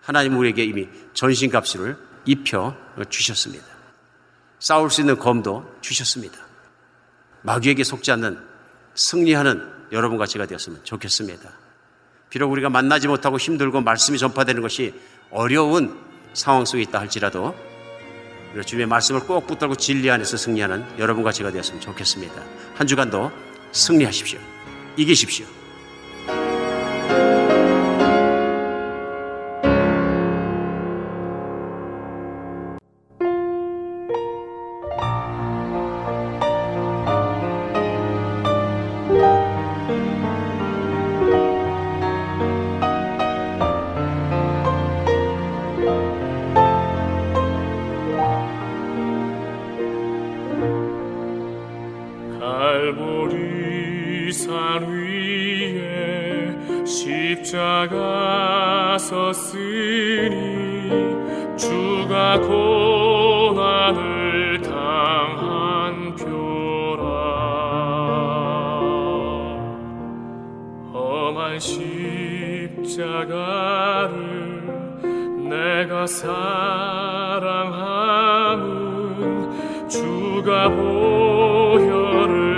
[0.00, 2.76] 하나님 우리에게 이미 전신갑주를 입혀
[3.08, 3.64] 주셨습니다.
[4.58, 6.51] 싸울 수 있는 검도 주셨습니다.
[7.42, 8.38] 마귀에게 속지 않는
[8.94, 11.50] 승리하는 여러분과 제가 되었으면 좋겠습니다.
[12.30, 14.94] 비록 우리가 만나지 못하고 힘들고 말씀이 전파되는 것이
[15.30, 15.98] 어려운
[16.32, 17.54] 상황 속에 있다 할지라도
[18.66, 22.42] 주님의 말씀을 꼭 붙들고 진리 안에서 승리하는 여러분과 제가 되었으면 좋겠습니다.
[22.74, 23.30] 한 주간도
[23.72, 24.38] 승리하십시오.
[24.96, 25.46] 이기십시오.
[72.82, 74.12] 십자가를
[75.48, 77.48] 내가 사랑함은
[79.88, 82.51] 주가 보혈을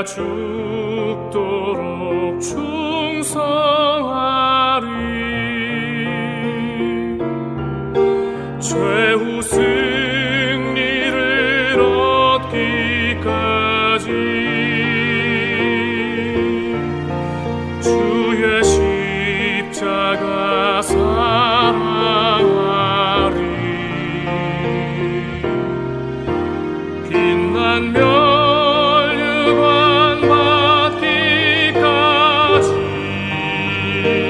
[0.00, 0.30] 노
[34.02, 34.29] 라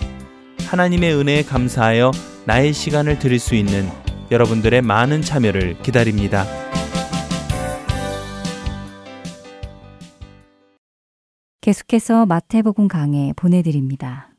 [0.71, 2.11] 하나님의 은혜에 감사하여
[2.45, 3.89] 나의 시간을 드릴 수 있는
[4.31, 6.45] 여러분들의 많은 참여를 기다립니다.
[11.59, 14.29] 계속해서 마태복음 강해 보내드립니다.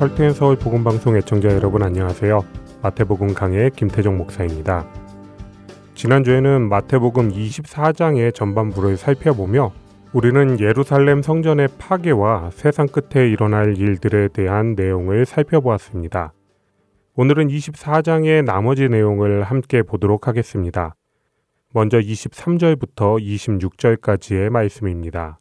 [0.00, 2.44] 할텐 서울 복음 방송 애청자 여러분 안녕하세요.
[2.82, 4.99] 마태복음 강의 김태종 목사입니다.
[6.00, 9.70] 지난주에는 마태복음 24장의 전반부를 살펴보며
[10.14, 16.32] 우리는 예루살렘 성전의 파괴와 세상 끝에 일어날 일들에 대한 내용을 살펴보았습니다.
[17.16, 20.94] 오늘은 24장의 나머지 내용을 함께 보도록 하겠습니다.
[21.74, 25.38] 먼저 23절부터 26절까지의 말씀입니다.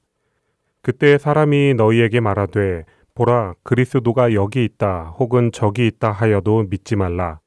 [0.81, 2.83] 그때 사람이 너희에게 말하되
[3.15, 7.39] 보라 그리스도가 여기 있다 혹은 저기 있다 하여도 믿지 말라.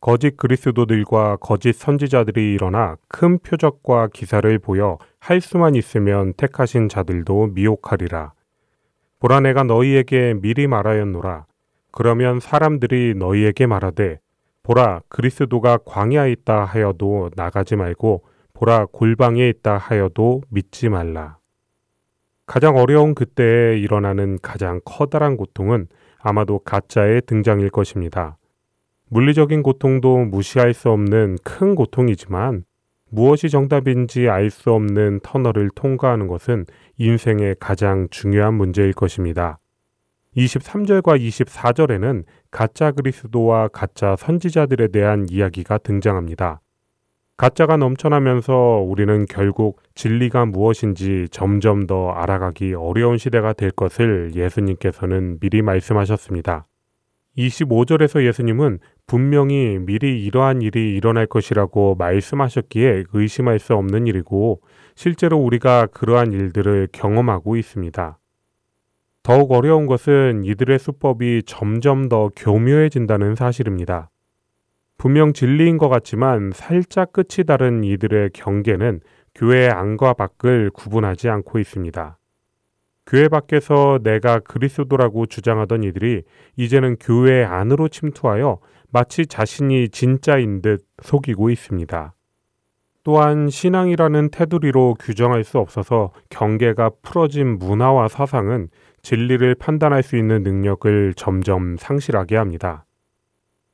[0.00, 8.32] 거짓 그리스도들과 거짓 선지자들이 일어나 큰 표적과 기사를 보여 할 수만 있으면 택하신 자들도 미혹하리라.
[9.18, 11.44] 보라 내가 너희에게 미리 말하였노라.
[11.92, 14.20] 그러면 사람들이 너희에게 말하되
[14.62, 18.24] 보라 그리스도가 광야에 있다 하여도 나가지 말고
[18.54, 21.36] 보라 골방에 있다 하여도 믿지 말라.
[22.46, 25.88] 가장 어려운 그때에 일어나는 가장 커다란 고통은
[26.18, 28.38] 아마도 가짜의 등장일 것입니다.
[29.12, 32.62] 물리적인 고통도 무시할 수 없는 큰 고통이지만
[33.10, 36.64] 무엇이 정답인지 알 수 없는 터널을 통과하는 것은
[36.96, 39.58] 인생의 가장 중요한 문제일 것입니다.
[40.36, 46.60] 23절과 24절에는 가짜 그리스도와 가짜 선지자들에 대한 이야기가 등장합니다.
[47.36, 55.62] 가짜가 넘쳐나면서 우리는 결국 진리가 무엇인지 점점 더 알아가기 어려운 시대가 될 것을 예수님께서는 미리
[55.62, 56.68] 말씀하셨습니다.
[57.48, 64.60] 25절에서 예수님은 분명히 미리 이러한 일이 일어날 것이라고 말씀하셨기에 의심할 수 없는 일이고
[64.94, 68.18] 실제로 우리가 그러한 일들을 경험하고 있습니다.
[69.22, 74.10] 더욱 어려운 것은 이들의 수법이 점점 더 교묘해진다는 사실입니다.
[74.96, 79.00] 분명 진리인 것 같지만 살짝 끝이 다른 이들의 경계는
[79.34, 82.19] 교회 안과 밖을 구분하지 않고 있습니다.
[83.06, 86.22] 교회 밖에서 내가 그리스도라고 주장하던 이들이
[86.56, 88.58] 이제는 교회 안으로 침투하여
[88.92, 92.14] 마치 자신이 진짜인 듯 속이고 있습니다.
[93.02, 98.68] 또한 신앙이라는 테두리로 규정할 수 없어서 경계가 풀어진 문화와 사상은
[99.02, 102.84] 진리를 판단할 수 있는 능력을 점점 상실하게 합니다.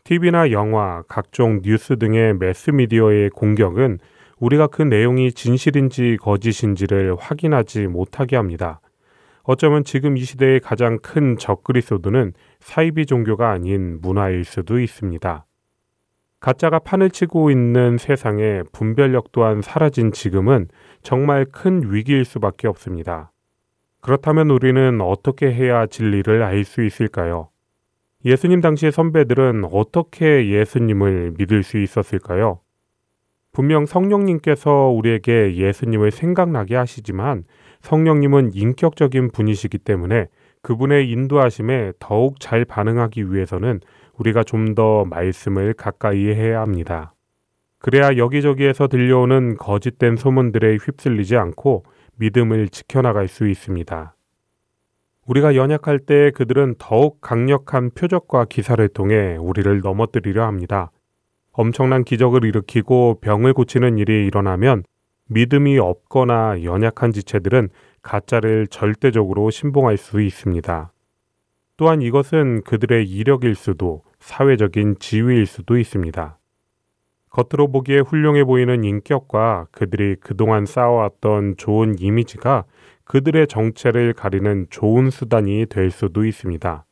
[0.04, 3.98] TV나 영화, 각종 뉴스 등의 매스미디어의 공격은
[4.38, 8.80] 우리가 그 내용이 진실인지 거짓인지를 확인하지 못하게 합니다.
[9.46, 15.46] 어쩌면 지금 이 시대의 가장 큰 적그리스도는 사이비 종교가 아닌 문화일 수도 있습니다.
[16.40, 20.66] 가짜가 판을 치고 있는 세상에 분별력 또한 사라진 지금은
[21.02, 23.30] 정말 큰 위기일 수밖에 없습니다.
[24.00, 27.48] 그렇다면 우리는 어떻게 해야 진리를 알 수 있을까요?
[28.24, 32.58] 예수님 당시의 선배들은 어떻게 예수님을 믿을 수 있었을까요?
[33.52, 37.44] 분명 성령님께서 우리에게 예수님을 생각나게 하시지만
[37.82, 40.28] 성령님은 인격적인 분이시기 때문에
[40.62, 43.80] 그분의 인도하심에 더욱 잘 반응하기 위해서는
[44.18, 47.14] 우리가 좀 더 말씀을 가까이 해야 합니다.
[47.78, 51.84] 그래야 여기저기에서 들려오는 거짓된 소문들에 휩쓸리지 않고
[52.16, 54.16] 믿음을 지켜나갈 수 있습니다.
[55.26, 60.90] 우리가 연약할 때 그들은 더욱 강력한 표적과 기사를 통해 우리를 넘어뜨리려 합니다.
[61.52, 64.84] 엄청난 기적을 일으키고 병을 고치는 일이 일어나면
[65.28, 67.68] 믿음이 없거나 연약한 지체들은
[68.02, 70.92] 가짜를 절대적으로 신봉할 수 있습니다.
[71.76, 76.38] 또한 이것은 그들의 이력일 수도 사회적인 지위일 수도 있습니다.
[77.30, 82.64] 겉으로 보기에 훌륭해 보이는 인격과 그들이 그동안 쌓아왔던 좋은 이미지가
[83.04, 86.84] 그들의 정체를 가리는 좋은 수단이 될 수도 있습니다.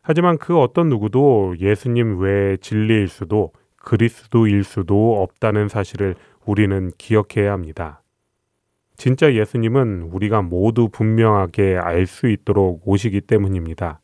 [0.00, 6.14] 하지만 그 어떤 누구도 예수님 외의 진리일 수도 그리스도일 수도 없다는 사실을
[6.46, 8.02] 우리는 기억해야 합니다.
[8.96, 14.00] 진짜 예수님은 우리가 모두 분명하게 알 수 있도록 오시기 때문입니다.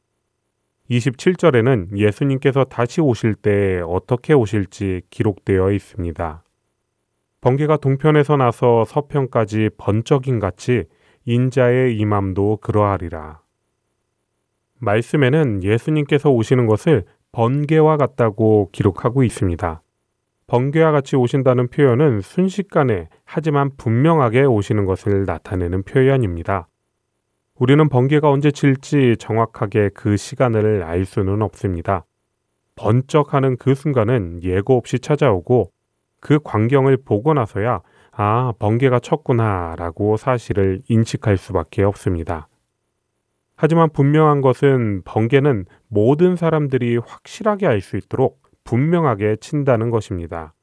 [0.91, 6.43] 27절에는 예수님께서 다시 오실 때 어떻게 오실지 기록되어 있습니다.
[7.41, 10.85] 번개가 동편에서 나서 서편까지 번쩍인 같이
[11.25, 13.41] 인자의 임함도 그러하리라.
[14.81, 19.83] 말씀에는 예수님께서 오시는 것을 번개와 같다고 기록하고 있습니다.
[20.51, 26.67] 번개와 같이 오신다는 표현은 순식간에 하지만 분명하게 오시는 것을 나타내는 표현입니다.
[27.55, 32.05] 우리는 번개가 언제 칠지 정확하게 그 시간을 알 수는 없습니다.
[32.75, 35.71] 번쩍하는 그 순간은 예고 없이 찾아오고
[36.19, 37.81] 그 광경을 보고 나서야
[38.11, 42.49] 아, 번개가 쳤구나 라고 사실을 인식할 수밖에 없습니다.
[43.55, 50.55] 하지만 분명한 것은 번개는 모든 사람들이 확실하게 알 수 있도록 분명하게 친다는 것입니다.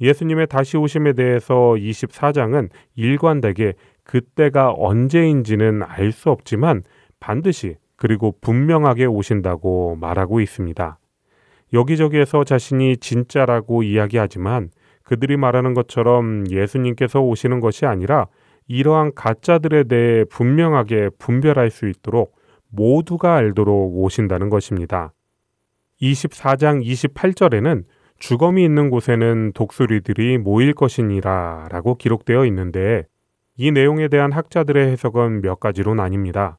[0.00, 6.82] 예수님의 다시 오심에 대해서 24장은 일관되게 그때가 언제인지는 알 수 없지만
[7.20, 10.98] 반드시 그리고 분명하게 오신다고 말하고 있습니다.
[11.72, 14.70] 여기저기에서 자신이 진짜라고 이야기하지만
[15.04, 18.26] 그들이 말하는 것처럼 예수님께서 오시는 것이 아니라
[18.66, 22.34] 이러한 가짜들에 대해 분명하게 분별할 수 있도록
[22.68, 25.12] 모두가 알도록 오신다는 것입니다.
[26.02, 27.84] 24장 28절에는
[28.18, 33.06] 주검이 있는 곳에는 독수리들이 모일 것이니라 라고 기록되어 있는데
[33.56, 36.56] 이 내용에 대한 학자들의 해석은 몇 가지로 나뉩니다.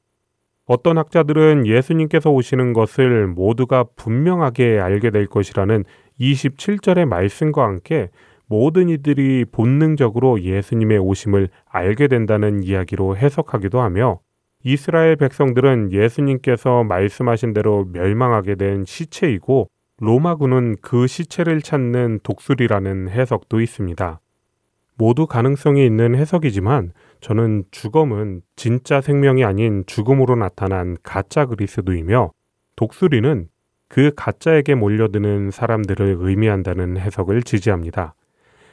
[0.65, 5.83] 어떤 학자들은 예수님께서 오시는 것을 모두가 분명하게 알게 될 것이라는
[6.19, 8.09] 27절의 말씀과 함께
[8.45, 14.19] 모든 이들이 본능적으로 예수님의 오심을 알게 된다는 이야기로 해석하기도 하며
[14.63, 24.19] 이스라엘 백성들은 예수님께서 말씀하신 대로 멸망하게 된 시체이고 로마군은 그 시체를 찾는 독수리라는 해석도 있습니다.
[24.95, 32.31] 모두 가능성이 있는 해석이지만 저는 죽음은 진짜 생명이 아닌 죽음으로 나타난 가짜 그리스도이며
[32.75, 33.47] 독수리는
[33.89, 38.15] 그 가짜에게 몰려드는 사람들을 의미한다는 해석을 지지합니다.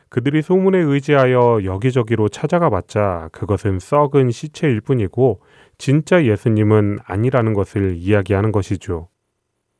[0.08, 5.40] 그들이 소문에 의지하여 여기저기로 찾아가 봤자 그것은 썩은 시체일 뿐이고
[5.80, 9.08] 진짜 예수님은 아니라는 것을 이야기하는 것이죠.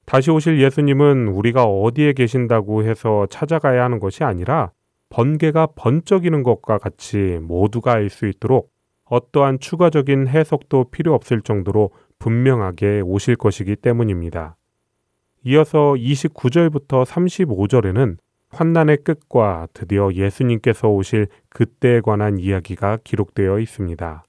[0.06, 4.72] 다시 오실 예수님은 우리가 어디에 계신다고 해서 찾아가야 하는 것이 아니라
[5.10, 8.72] 번개가 번쩍이는 것과 같이 모두가 알 수 있도록
[9.04, 14.56] 어떠한 추가적인 해석도 필요 없을 정도로 분명하게 오실 것이기 때문입니다.
[15.44, 18.16] 이어서 29절부터 35절에는
[18.48, 24.24] 환난의 끝과 드디어 예수님께서 오실 그때에 관한 이야기가 기록되어 있습니다.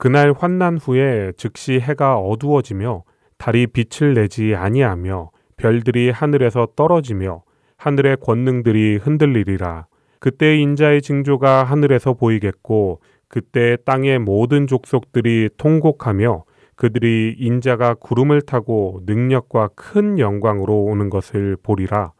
[0.00, 3.04] 그날 환난 후에 즉시 해가 어두워지며
[3.36, 7.42] 달이 빛을 내지 아니하며 별들이 하늘에서 떨어지며
[7.76, 9.84] 하늘의 권능들이 흔들리리라.
[10.18, 16.44] 그때 인자의 징조가 하늘에서 보이겠고 그때 땅의 모든 족속들이 통곡하며
[16.76, 22.12] 그들이 인자가 구름을 타고 능력과 큰 영광으로 오는 것을 보리라.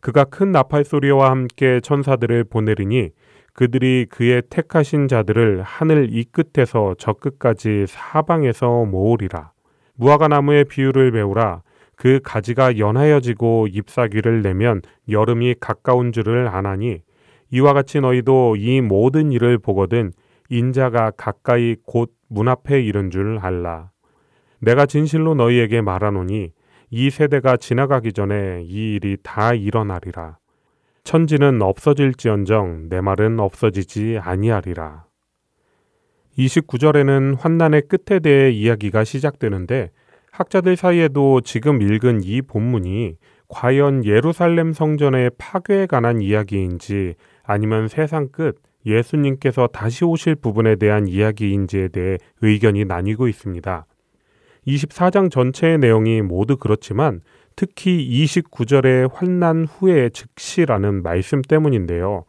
[0.00, 3.10] 그가 큰 나팔 소리와 함께 천사들을 보내리니
[3.58, 9.50] 그들이 그의 택하신 자들을 하늘 이 끝에서 저 끝까지 사방에서 모으리라.
[9.96, 11.62] 무화과 나무의 비유를 배우라.
[11.96, 14.80] 그 가지가 연하여지고 잎사귀를 내면
[15.10, 17.00] 여름이 가까운 줄을 아나니
[17.50, 20.12] 이와 같이 너희도 이 모든 일을 보거든
[20.50, 23.90] 인자가 가까이 곧 문 앞에 이른 줄 알라.
[24.60, 26.52] 내가 진실로 너희에게 말하노니
[26.90, 30.38] 이 세대가 지나가기 전에 이 일이 다 일어나리라.
[31.08, 35.06] 천지는 없어질지언정 내 말은 없어지지 아니하리라.
[36.36, 39.90] 29절에는 환난의 끝에 대해 이야기가 시작되는데
[40.30, 43.16] 학자들 사이에도 지금 읽은 이 본문이
[43.48, 51.88] 과연 예루살렘 성전의 파괴에 관한 이야기인지 아니면 세상 끝 예수님께서 다시 오실 부분에 대한 이야기인지에
[51.88, 53.86] 대해 의견이 나뉘고 있습니다.
[54.66, 57.22] 24장 전체의 내용이 모두 그렇지만
[57.58, 62.24] 특히 29절의 환난 후에 즉시라는 말씀 때문인데요.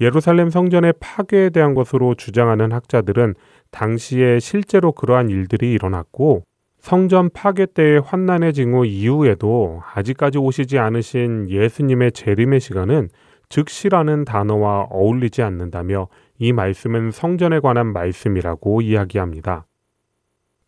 [0.00, 3.34] 예루살렘 성전의 파괴에 대한 것으로 주장하는 학자들은
[3.72, 6.44] 당시에 실제로 그러한 일들이 일어났고
[6.78, 13.10] 성전 파괴 때의 환난의 징후 이후에도 아직까지 오시지 않으신 예수님의 재림의 시간은
[13.50, 16.08] 즉시라는 단어와 어울리지 않는다며
[16.38, 19.66] 이 말씀은 성전에 관한 말씀이라고 이야기합니다.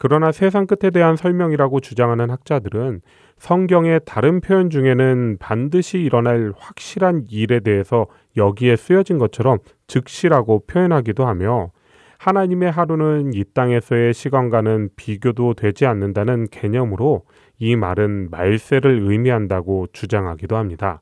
[0.05, 3.03] 그러나 세상 끝에 대한 설명이라고 주장하는 학자들은
[3.39, 11.71] 성경의 다른 표현 중에는 반드시 일어날 확실한 일에 대해서 여기에 쓰여진 것처럼 즉시라고 표현하기도 하며
[12.19, 17.23] 하나님의 하루는 이 땅에서의 시간과는 비교도 되지 않는다는 개념으로
[17.61, 21.01] 이 말은 말세를 의미한다고 주장하기도 합니다.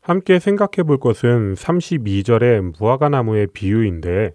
[0.00, 4.32] 함께 생각해 볼 것은 32절의 무화과 나무의 비유인데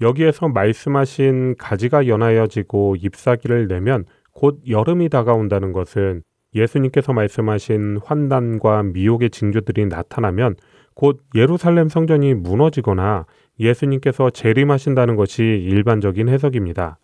[0.00, 6.22] 여기에서 말씀하신 가지가 연하여지고 잎사귀를 내면 곧 여름이 다가온다는 것은
[6.54, 10.56] 예수님께서 말씀하신 환단과 미혹의 징조들이 나타나면
[10.94, 13.26] 곧 예루살렘 성전이 무너지거나
[13.60, 16.98] 예수님께서 재림하신다는 것이 일반적인 해석입니다.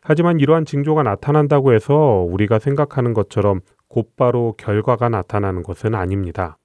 [0.00, 6.58] 하지만 이러한 징조가 나타난다고 해서 우리가 생각하는 것처럼 곧바로 결과가 나타나는 것은 아닙니다.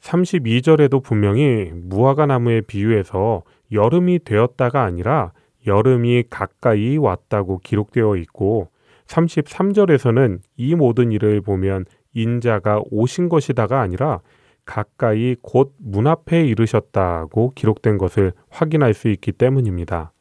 [0.00, 3.42] 32절에도 분명히 무화과 나무의 비유에서
[3.72, 5.32] 여름이 되었다가 아니라
[5.66, 8.70] 여름이 가까이 왔다고 기록되어 있고
[9.06, 14.20] 33절에서는 이 모든 일을 보면 인자가 오신 것이다가 아니라
[14.64, 20.12] 가까이 곧 문 앞에 이르셨다고 기록된 것을 확인할 수 있기 때문입니다.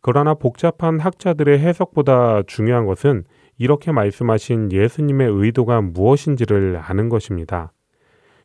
[0.00, 3.24] 그러나 복잡한 학자들의 해석보다 중요한 것은
[3.58, 7.72] 이렇게 말씀하신 예수님의 의도가 무엇인지를 아는 것입니다.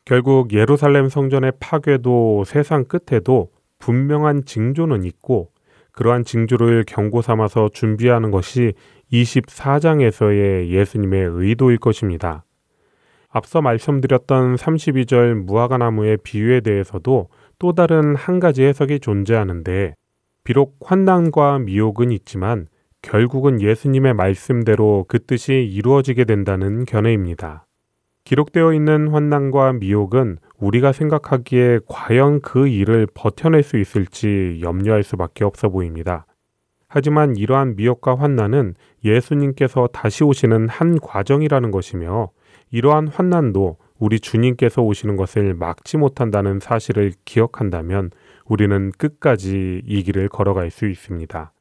[0.03, 3.49] 결국 예루살렘 성전의 파괴도 세상 끝에도
[3.79, 5.51] 분명한 징조는 있고
[5.91, 8.73] 그러한 징조를 경고 삼아서 준비하는 것이
[9.11, 12.43] 24장에서의 예수님의 의도일 것입니다.
[13.29, 19.95] 앞서 말씀드렸던 32절 무화과 나무의 비유에 대해서도 또 다른 한 가지 해석이 존재하는데
[20.43, 22.67] 비록 환난과 미혹은 있지만
[23.01, 27.64] 결국은 예수님의 말씀대로 그 뜻이 이루어지게 된다는 견해입니다.
[28.25, 35.69] 기록되어 있는 환난과 미혹은 우리가 생각하기에 과연 그 일을 버텨낼 수 있을지 염려할 수밖에 없어
[35.69, 36.25] 보입니다.
[36.87, 38.73] 하지만 이러한 미혹과 환난은
[39.03, 42.31] 예수님께서 다시 오시는 한 과정이라는 것이며
[42.71, 48.09] 이러한 환난도 우리 주님께서 오시는 것을 막지 못한다는 사실을 기억한다면
[48.45, 51.53] 우리는 끝까지 이 길을 걸어갈 수 있습니다.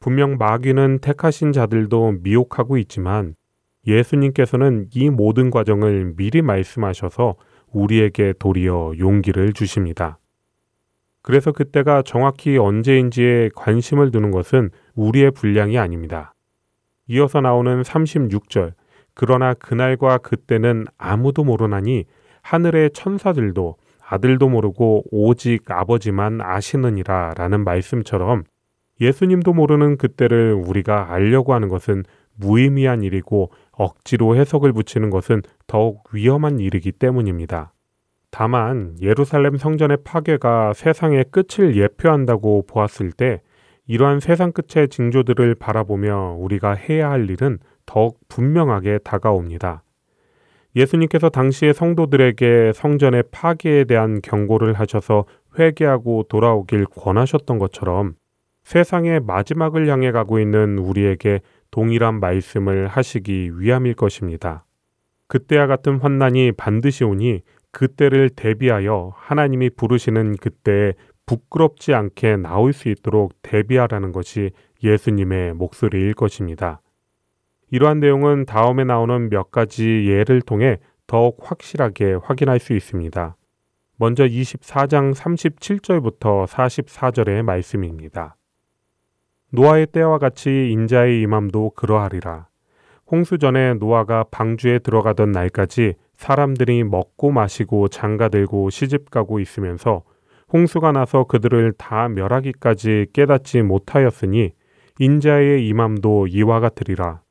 [0.00, 3.36] 분명 마귀는 택하신 자들도 미혹하고 있지만
[3.86, 7.36] 예수님께서는 이 모든 과정을 미리 말씀하셔서
[7.72, 10.18] 우리에게 도리어 용기를 주십니다.
[11.22, 16.34] 그래서 그때가 정확히 언제인지에 관심을 두는 것은 우리의 분량이 아닙니다.
[17.08, 18.72] 이어서 나오는 36절,
[19.14, 22.04] 그러나 그날과 그때는 아무도 모르나니
[22.42, 23.76] 하늘의 천사들도
[24.06, 28.44] 아들도 모르고 오직 아버지만 아시느니라 라는 말씀처럼
[29.00, 32.04] 예수님도 모르는 그때를 우리가 알려고 하는 것은
[32.34, 33.50] 무의미한 일이고
[33.80, 37.72] 억지로 해석을 붙이는 것은 더욱 위험한 일이기 때문입니다.
[38.30, 43.40] 다만 예루살렘 성전의 파괴가 세상의 끝을 예표한다고 보았을 때
[43.86, 49.82] 이러한 세상 끝의 징조들을 바라보며 우리가 해야 할 일은 더욱 분명하게 다가옵니다.
[50.76, 55.24] 예수님께서 당시의 성도들에게 성전의 파괴에 대한 경고를 하셔서
[55.58, 58.14] 회개하고 돌아오길 권하셨던 것처럼
[58.62, 61.40] 세상의 마지막을 향해 가고 있는 우리에게
[61.70, 64.64] 동일한 말씀을 하시기 위함일 것입니다.
[65.28, 70.94] 그때와 같은 환난이 반드시 오니 그때를 대비하여 하나님이 부르시는 그때에
[71.26, 74.50] 부끄럽지 않게 나올 수 있도록 대비하라는 것이
[74.82, 76.80] 예수님의 목소리일 것입니다.
[77.70, 83.36] 이러한 내용은 다음에 나오는 몇 가지 예를 통해 더욱 확실하게 확인할 수 있습니다.
[83.96, 88.36] 먼저 24장 37절부터 44절의 말씀입니다.
[89.52, 92.46] 노아의 때와 같이 인자의 임함도 그러하리라.
[93.10, 100.02] 홍수 전에 노아가 방주에 들어가던 날까지 사람들이 먹고 마시고 장가들고 시집가고 있으면서
[100.52, 104.52] 홍수가 나서 그들을 다 멸하기까지 깨닫지 못하였으니
[105.00, 107.22] 인자의 임함도 이와 같으리라.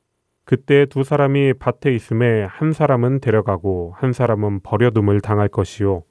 [0.44, 6.04] 그때 두 사람이 밭에 있음에 한 사람은 데려가고 한 사람은 버려둠을 당할 것이요.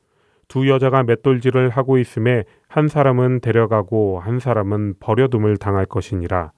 [0.48, 6.52] 두 여자가 맷돌질을 하고 있음에 한 사람은 데려가고 한 사람은 버려둠을 당할 것이니라.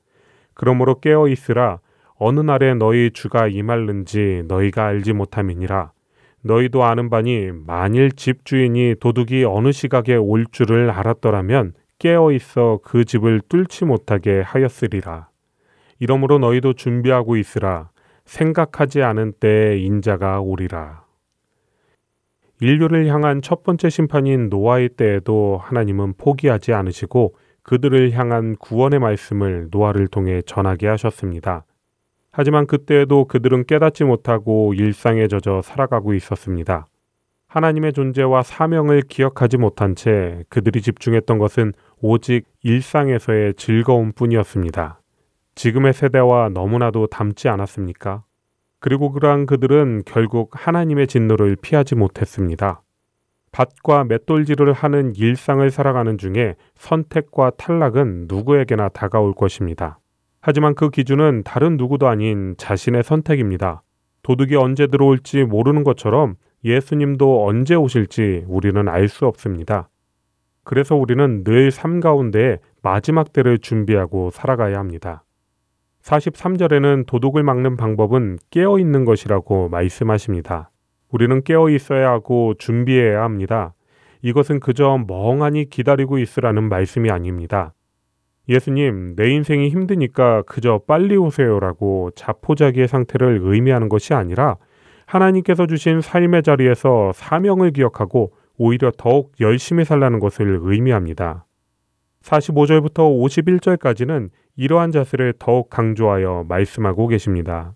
[0.54, 1.80] 그러므로 깨어 있으라.
[2.14, 5.90] 어느 날에 너희 주가 임할는지 너희가 알지 못함이니라.
[6.42, 13.42] 너희도 아는 바니 만일 집주인이 도둑이 어느 시각에 올 줄을 알았더라면 깨어 있어 그 집을
[13.48, 15.28] 뚫지 못하게 하였으리라.
[15.98, 17.90] 이러므로 너희도 준비하고 있으라.
[18.24, 21.02] 생각하지 않은 때에 인자가 오리라.
[22.60, 30.08] 인류를 향한 첫 번째 심판인 노아의 때에도 하나님은 포기하지 않으시고 그들을 향한 구원의 말씀을 노아를
[30.08, 31.64] 통해 전하게 하셨습니다.
[32.32, 36.86] 하지만 그때에도 그들은 깨닫지 못하고 일상에 젖어 살아가고 있었습니다.
[37.48, 45.00] 하나님의 존재와 사명을 기억하지 못한 채 그들이 집중했던 것은 오직 일상에서의 즐거움 뿐이었습니다.
[45.56, 48.22] 지금의 세대와 너무나도 닮지 않았습니까?
[48.80, 52.82] 그리고 그러한 그들은 결국 하나님의 진노를 피하지 못했습니다.
[53.52, 59.98] 밭과 맷돌질을 하는 일상을 살아가는 중에 선택과 탈락은 누구에게나 다가올 것입니다.
[60.40, 63.82] 하지만 그 기준은 다른 누구도 아닌 자신의 선택입니다.
[64.22, 69.90] 도둑이 언제 들어올지 모르는 것처럼 예수님도 언제 오실지 우리는 알 수 없습니다.
[70.64, 75.24] 그래서 우리는 늘 삶 가운데 마지막 때를 준비하고 살아가야 합니다.
[76.02, 80.70] 43절에는 도둑을 막는 방법은 깨어 있는 것이라고 말씀하십니다.
[81.10, 83.74] 우리는 깨어 있어야 하고 준비해야 합니다.
[84.22, 87.74] 이것은 그저 멍하니 기다리고 있으라는 말씀이 아닙니다.
[88.48, 94.56] 예수님, 내 인생이 힘드니까 그저 빨리 오세요라고 자포자기의 상태를 의미하는 것이 아니라
[95.06, 101.46] 하나님께서 주신 삶의 자리에서 사명을 기억하고 오히려 더욱 열심히 살라는 것을 의미합니다.
[102.22, 104.30] 45절부터 51절까지는
[104.60, 107.74] 이러한 자세를 더욱 강조하여 말씀하고 계십니다.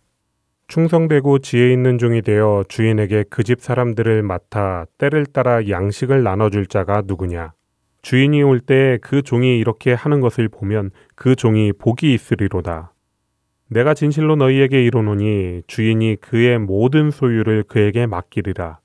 [0.69, 7.03] 충성되고 지혜 있는 종이 되어 주인에게 그 집 사람들을 맡아 때를 따라 양식을 나눠줄 자가
[7.07, 7.55] 누구냐?
[8.03, 12.93] 주인이 올 때 그 종이 이렇게 하는 것을 보면 그 종이 복이 있으리로다.
[13.71, 18.81] 내가 진실로 너희에게 이르노니 주인이 그의 모든 소유를 그에게 맡기리라.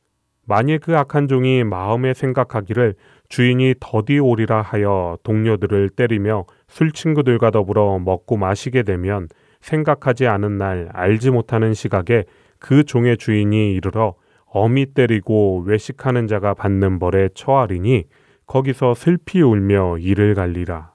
[0.45, 2.95] 만일 그 악한 종이 마음에 생각하기를
[3.29, 9.27] 주인이 더디 오리라 하여 동료들을 때리며 술 친구들과 더불어 먹고 마시게 되면
[9.61, 12.25] 생각하지 않은 날 알지 못하는 시각에
[12.57, 14.15] 그 종의 주인이 이르러
[14.45, 18.05] 어미 때리고 외식하는 자가 받는 벌에 처하리니
[18.47, 20.93] 거기서 슬피 울며 이를 갈리라.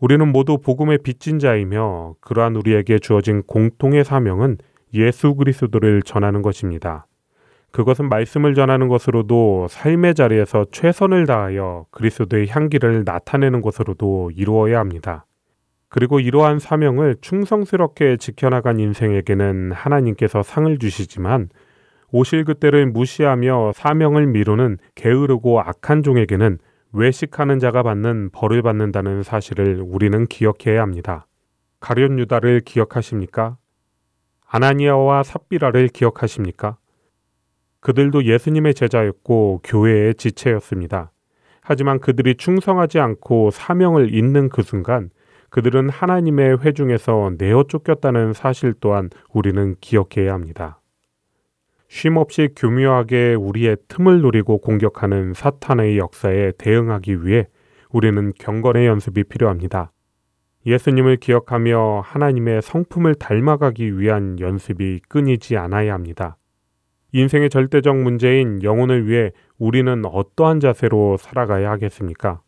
[0.00, 4.56] 우리는 모두 복음의 빚진 자이며 그러한 우리에게 주어진 공통의 사명은
[4.94, 7.06] 예수 그리스도를 전하는 것입니다.
[7.72, 15.24] 그것은 말씀을 전하는 것으로도 삶의 자리에서 최선을 다하여 그리스도의 향기를 나타내는 것으로도 이루어야 합니다.
[15.88, 21.48] 그리고 이러한 사명을 충성스럽게 지켜나간 인생에게는 하나님께서 상을 주시지만
[22.10, 26.58] 오실 그때를 무시하며 사명을 미루는 게으르고 악한 종에게는
[26.92, 31.26] 외식하는 자가 받는 벌을 받는다는 사실을 우리는 기억해야 합니다.
[31.80, 33.56] 가룟 유다를 기억하십니까?
[34.46, 36.76] 아나니아와 삽비라를 기억하십니까?
[37.82, 41.10] 그들도 예수님의 제자였고 교회의 지체였습니다.
[41.60, 45.10] 하지만 그들이 충성하지 않고 사명을 잇는 그 순간
[45.50, 50.80] 그들은 하나님의 회중에서 내어 쫓겼다는 사실 또한 우리는 기억해야 합니다.
[51.88, 57.48] 쉼없이 교묘하게 우리의 틈을 노리고 공격하는 사탄의 역사에 대응하기 위해
[57.90, 59.92] 우리는 경건의 연습이 필요합니다.
[60.64, 66.38] 예수님을 기억하며 하나님의 성품을 닮아가기 위한 연습이 끊이지 않아야 합니다.
[67.12, 72.40] 인생의 절대적 문제인 영혼을 위해 우리는 어떠한 자세로 살아가야 하겠습니까?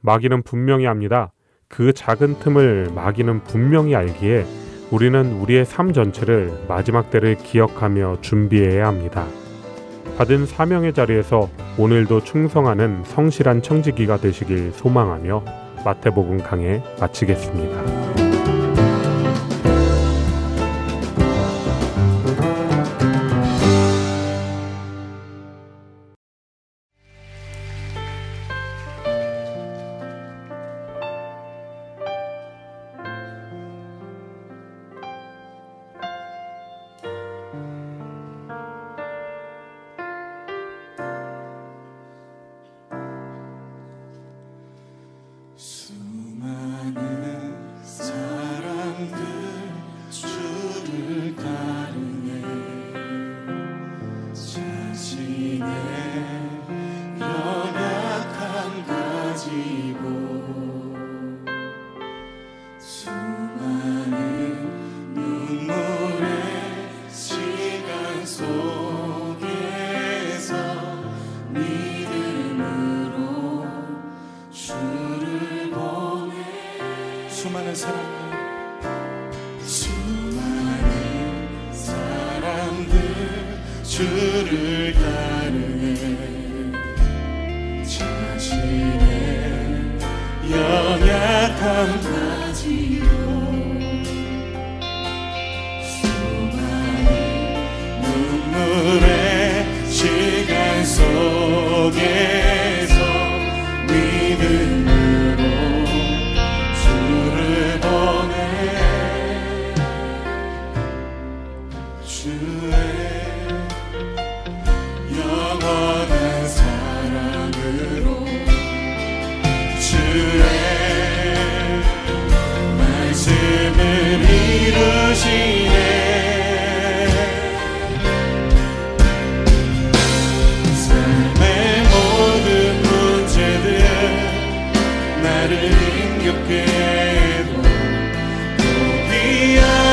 [0.00, 1.32] 마귀는 분명히 압니다.
[1.68, 4.44] 그 작은 틈을 마귀는 분명히 알기에
[4.90, 9.26] 우리는 우리의 삶 전체를 마지막 때를 기억하며 준비해야 합니다.
[10.18, 11.48] 받은 사명의 자리에서
[11.78, 15.44] 오늘도 충성하는 성실한 청지기가 되시길 소망하며
[15.84, 18.01] 마태복음 강해 마치겠습니다.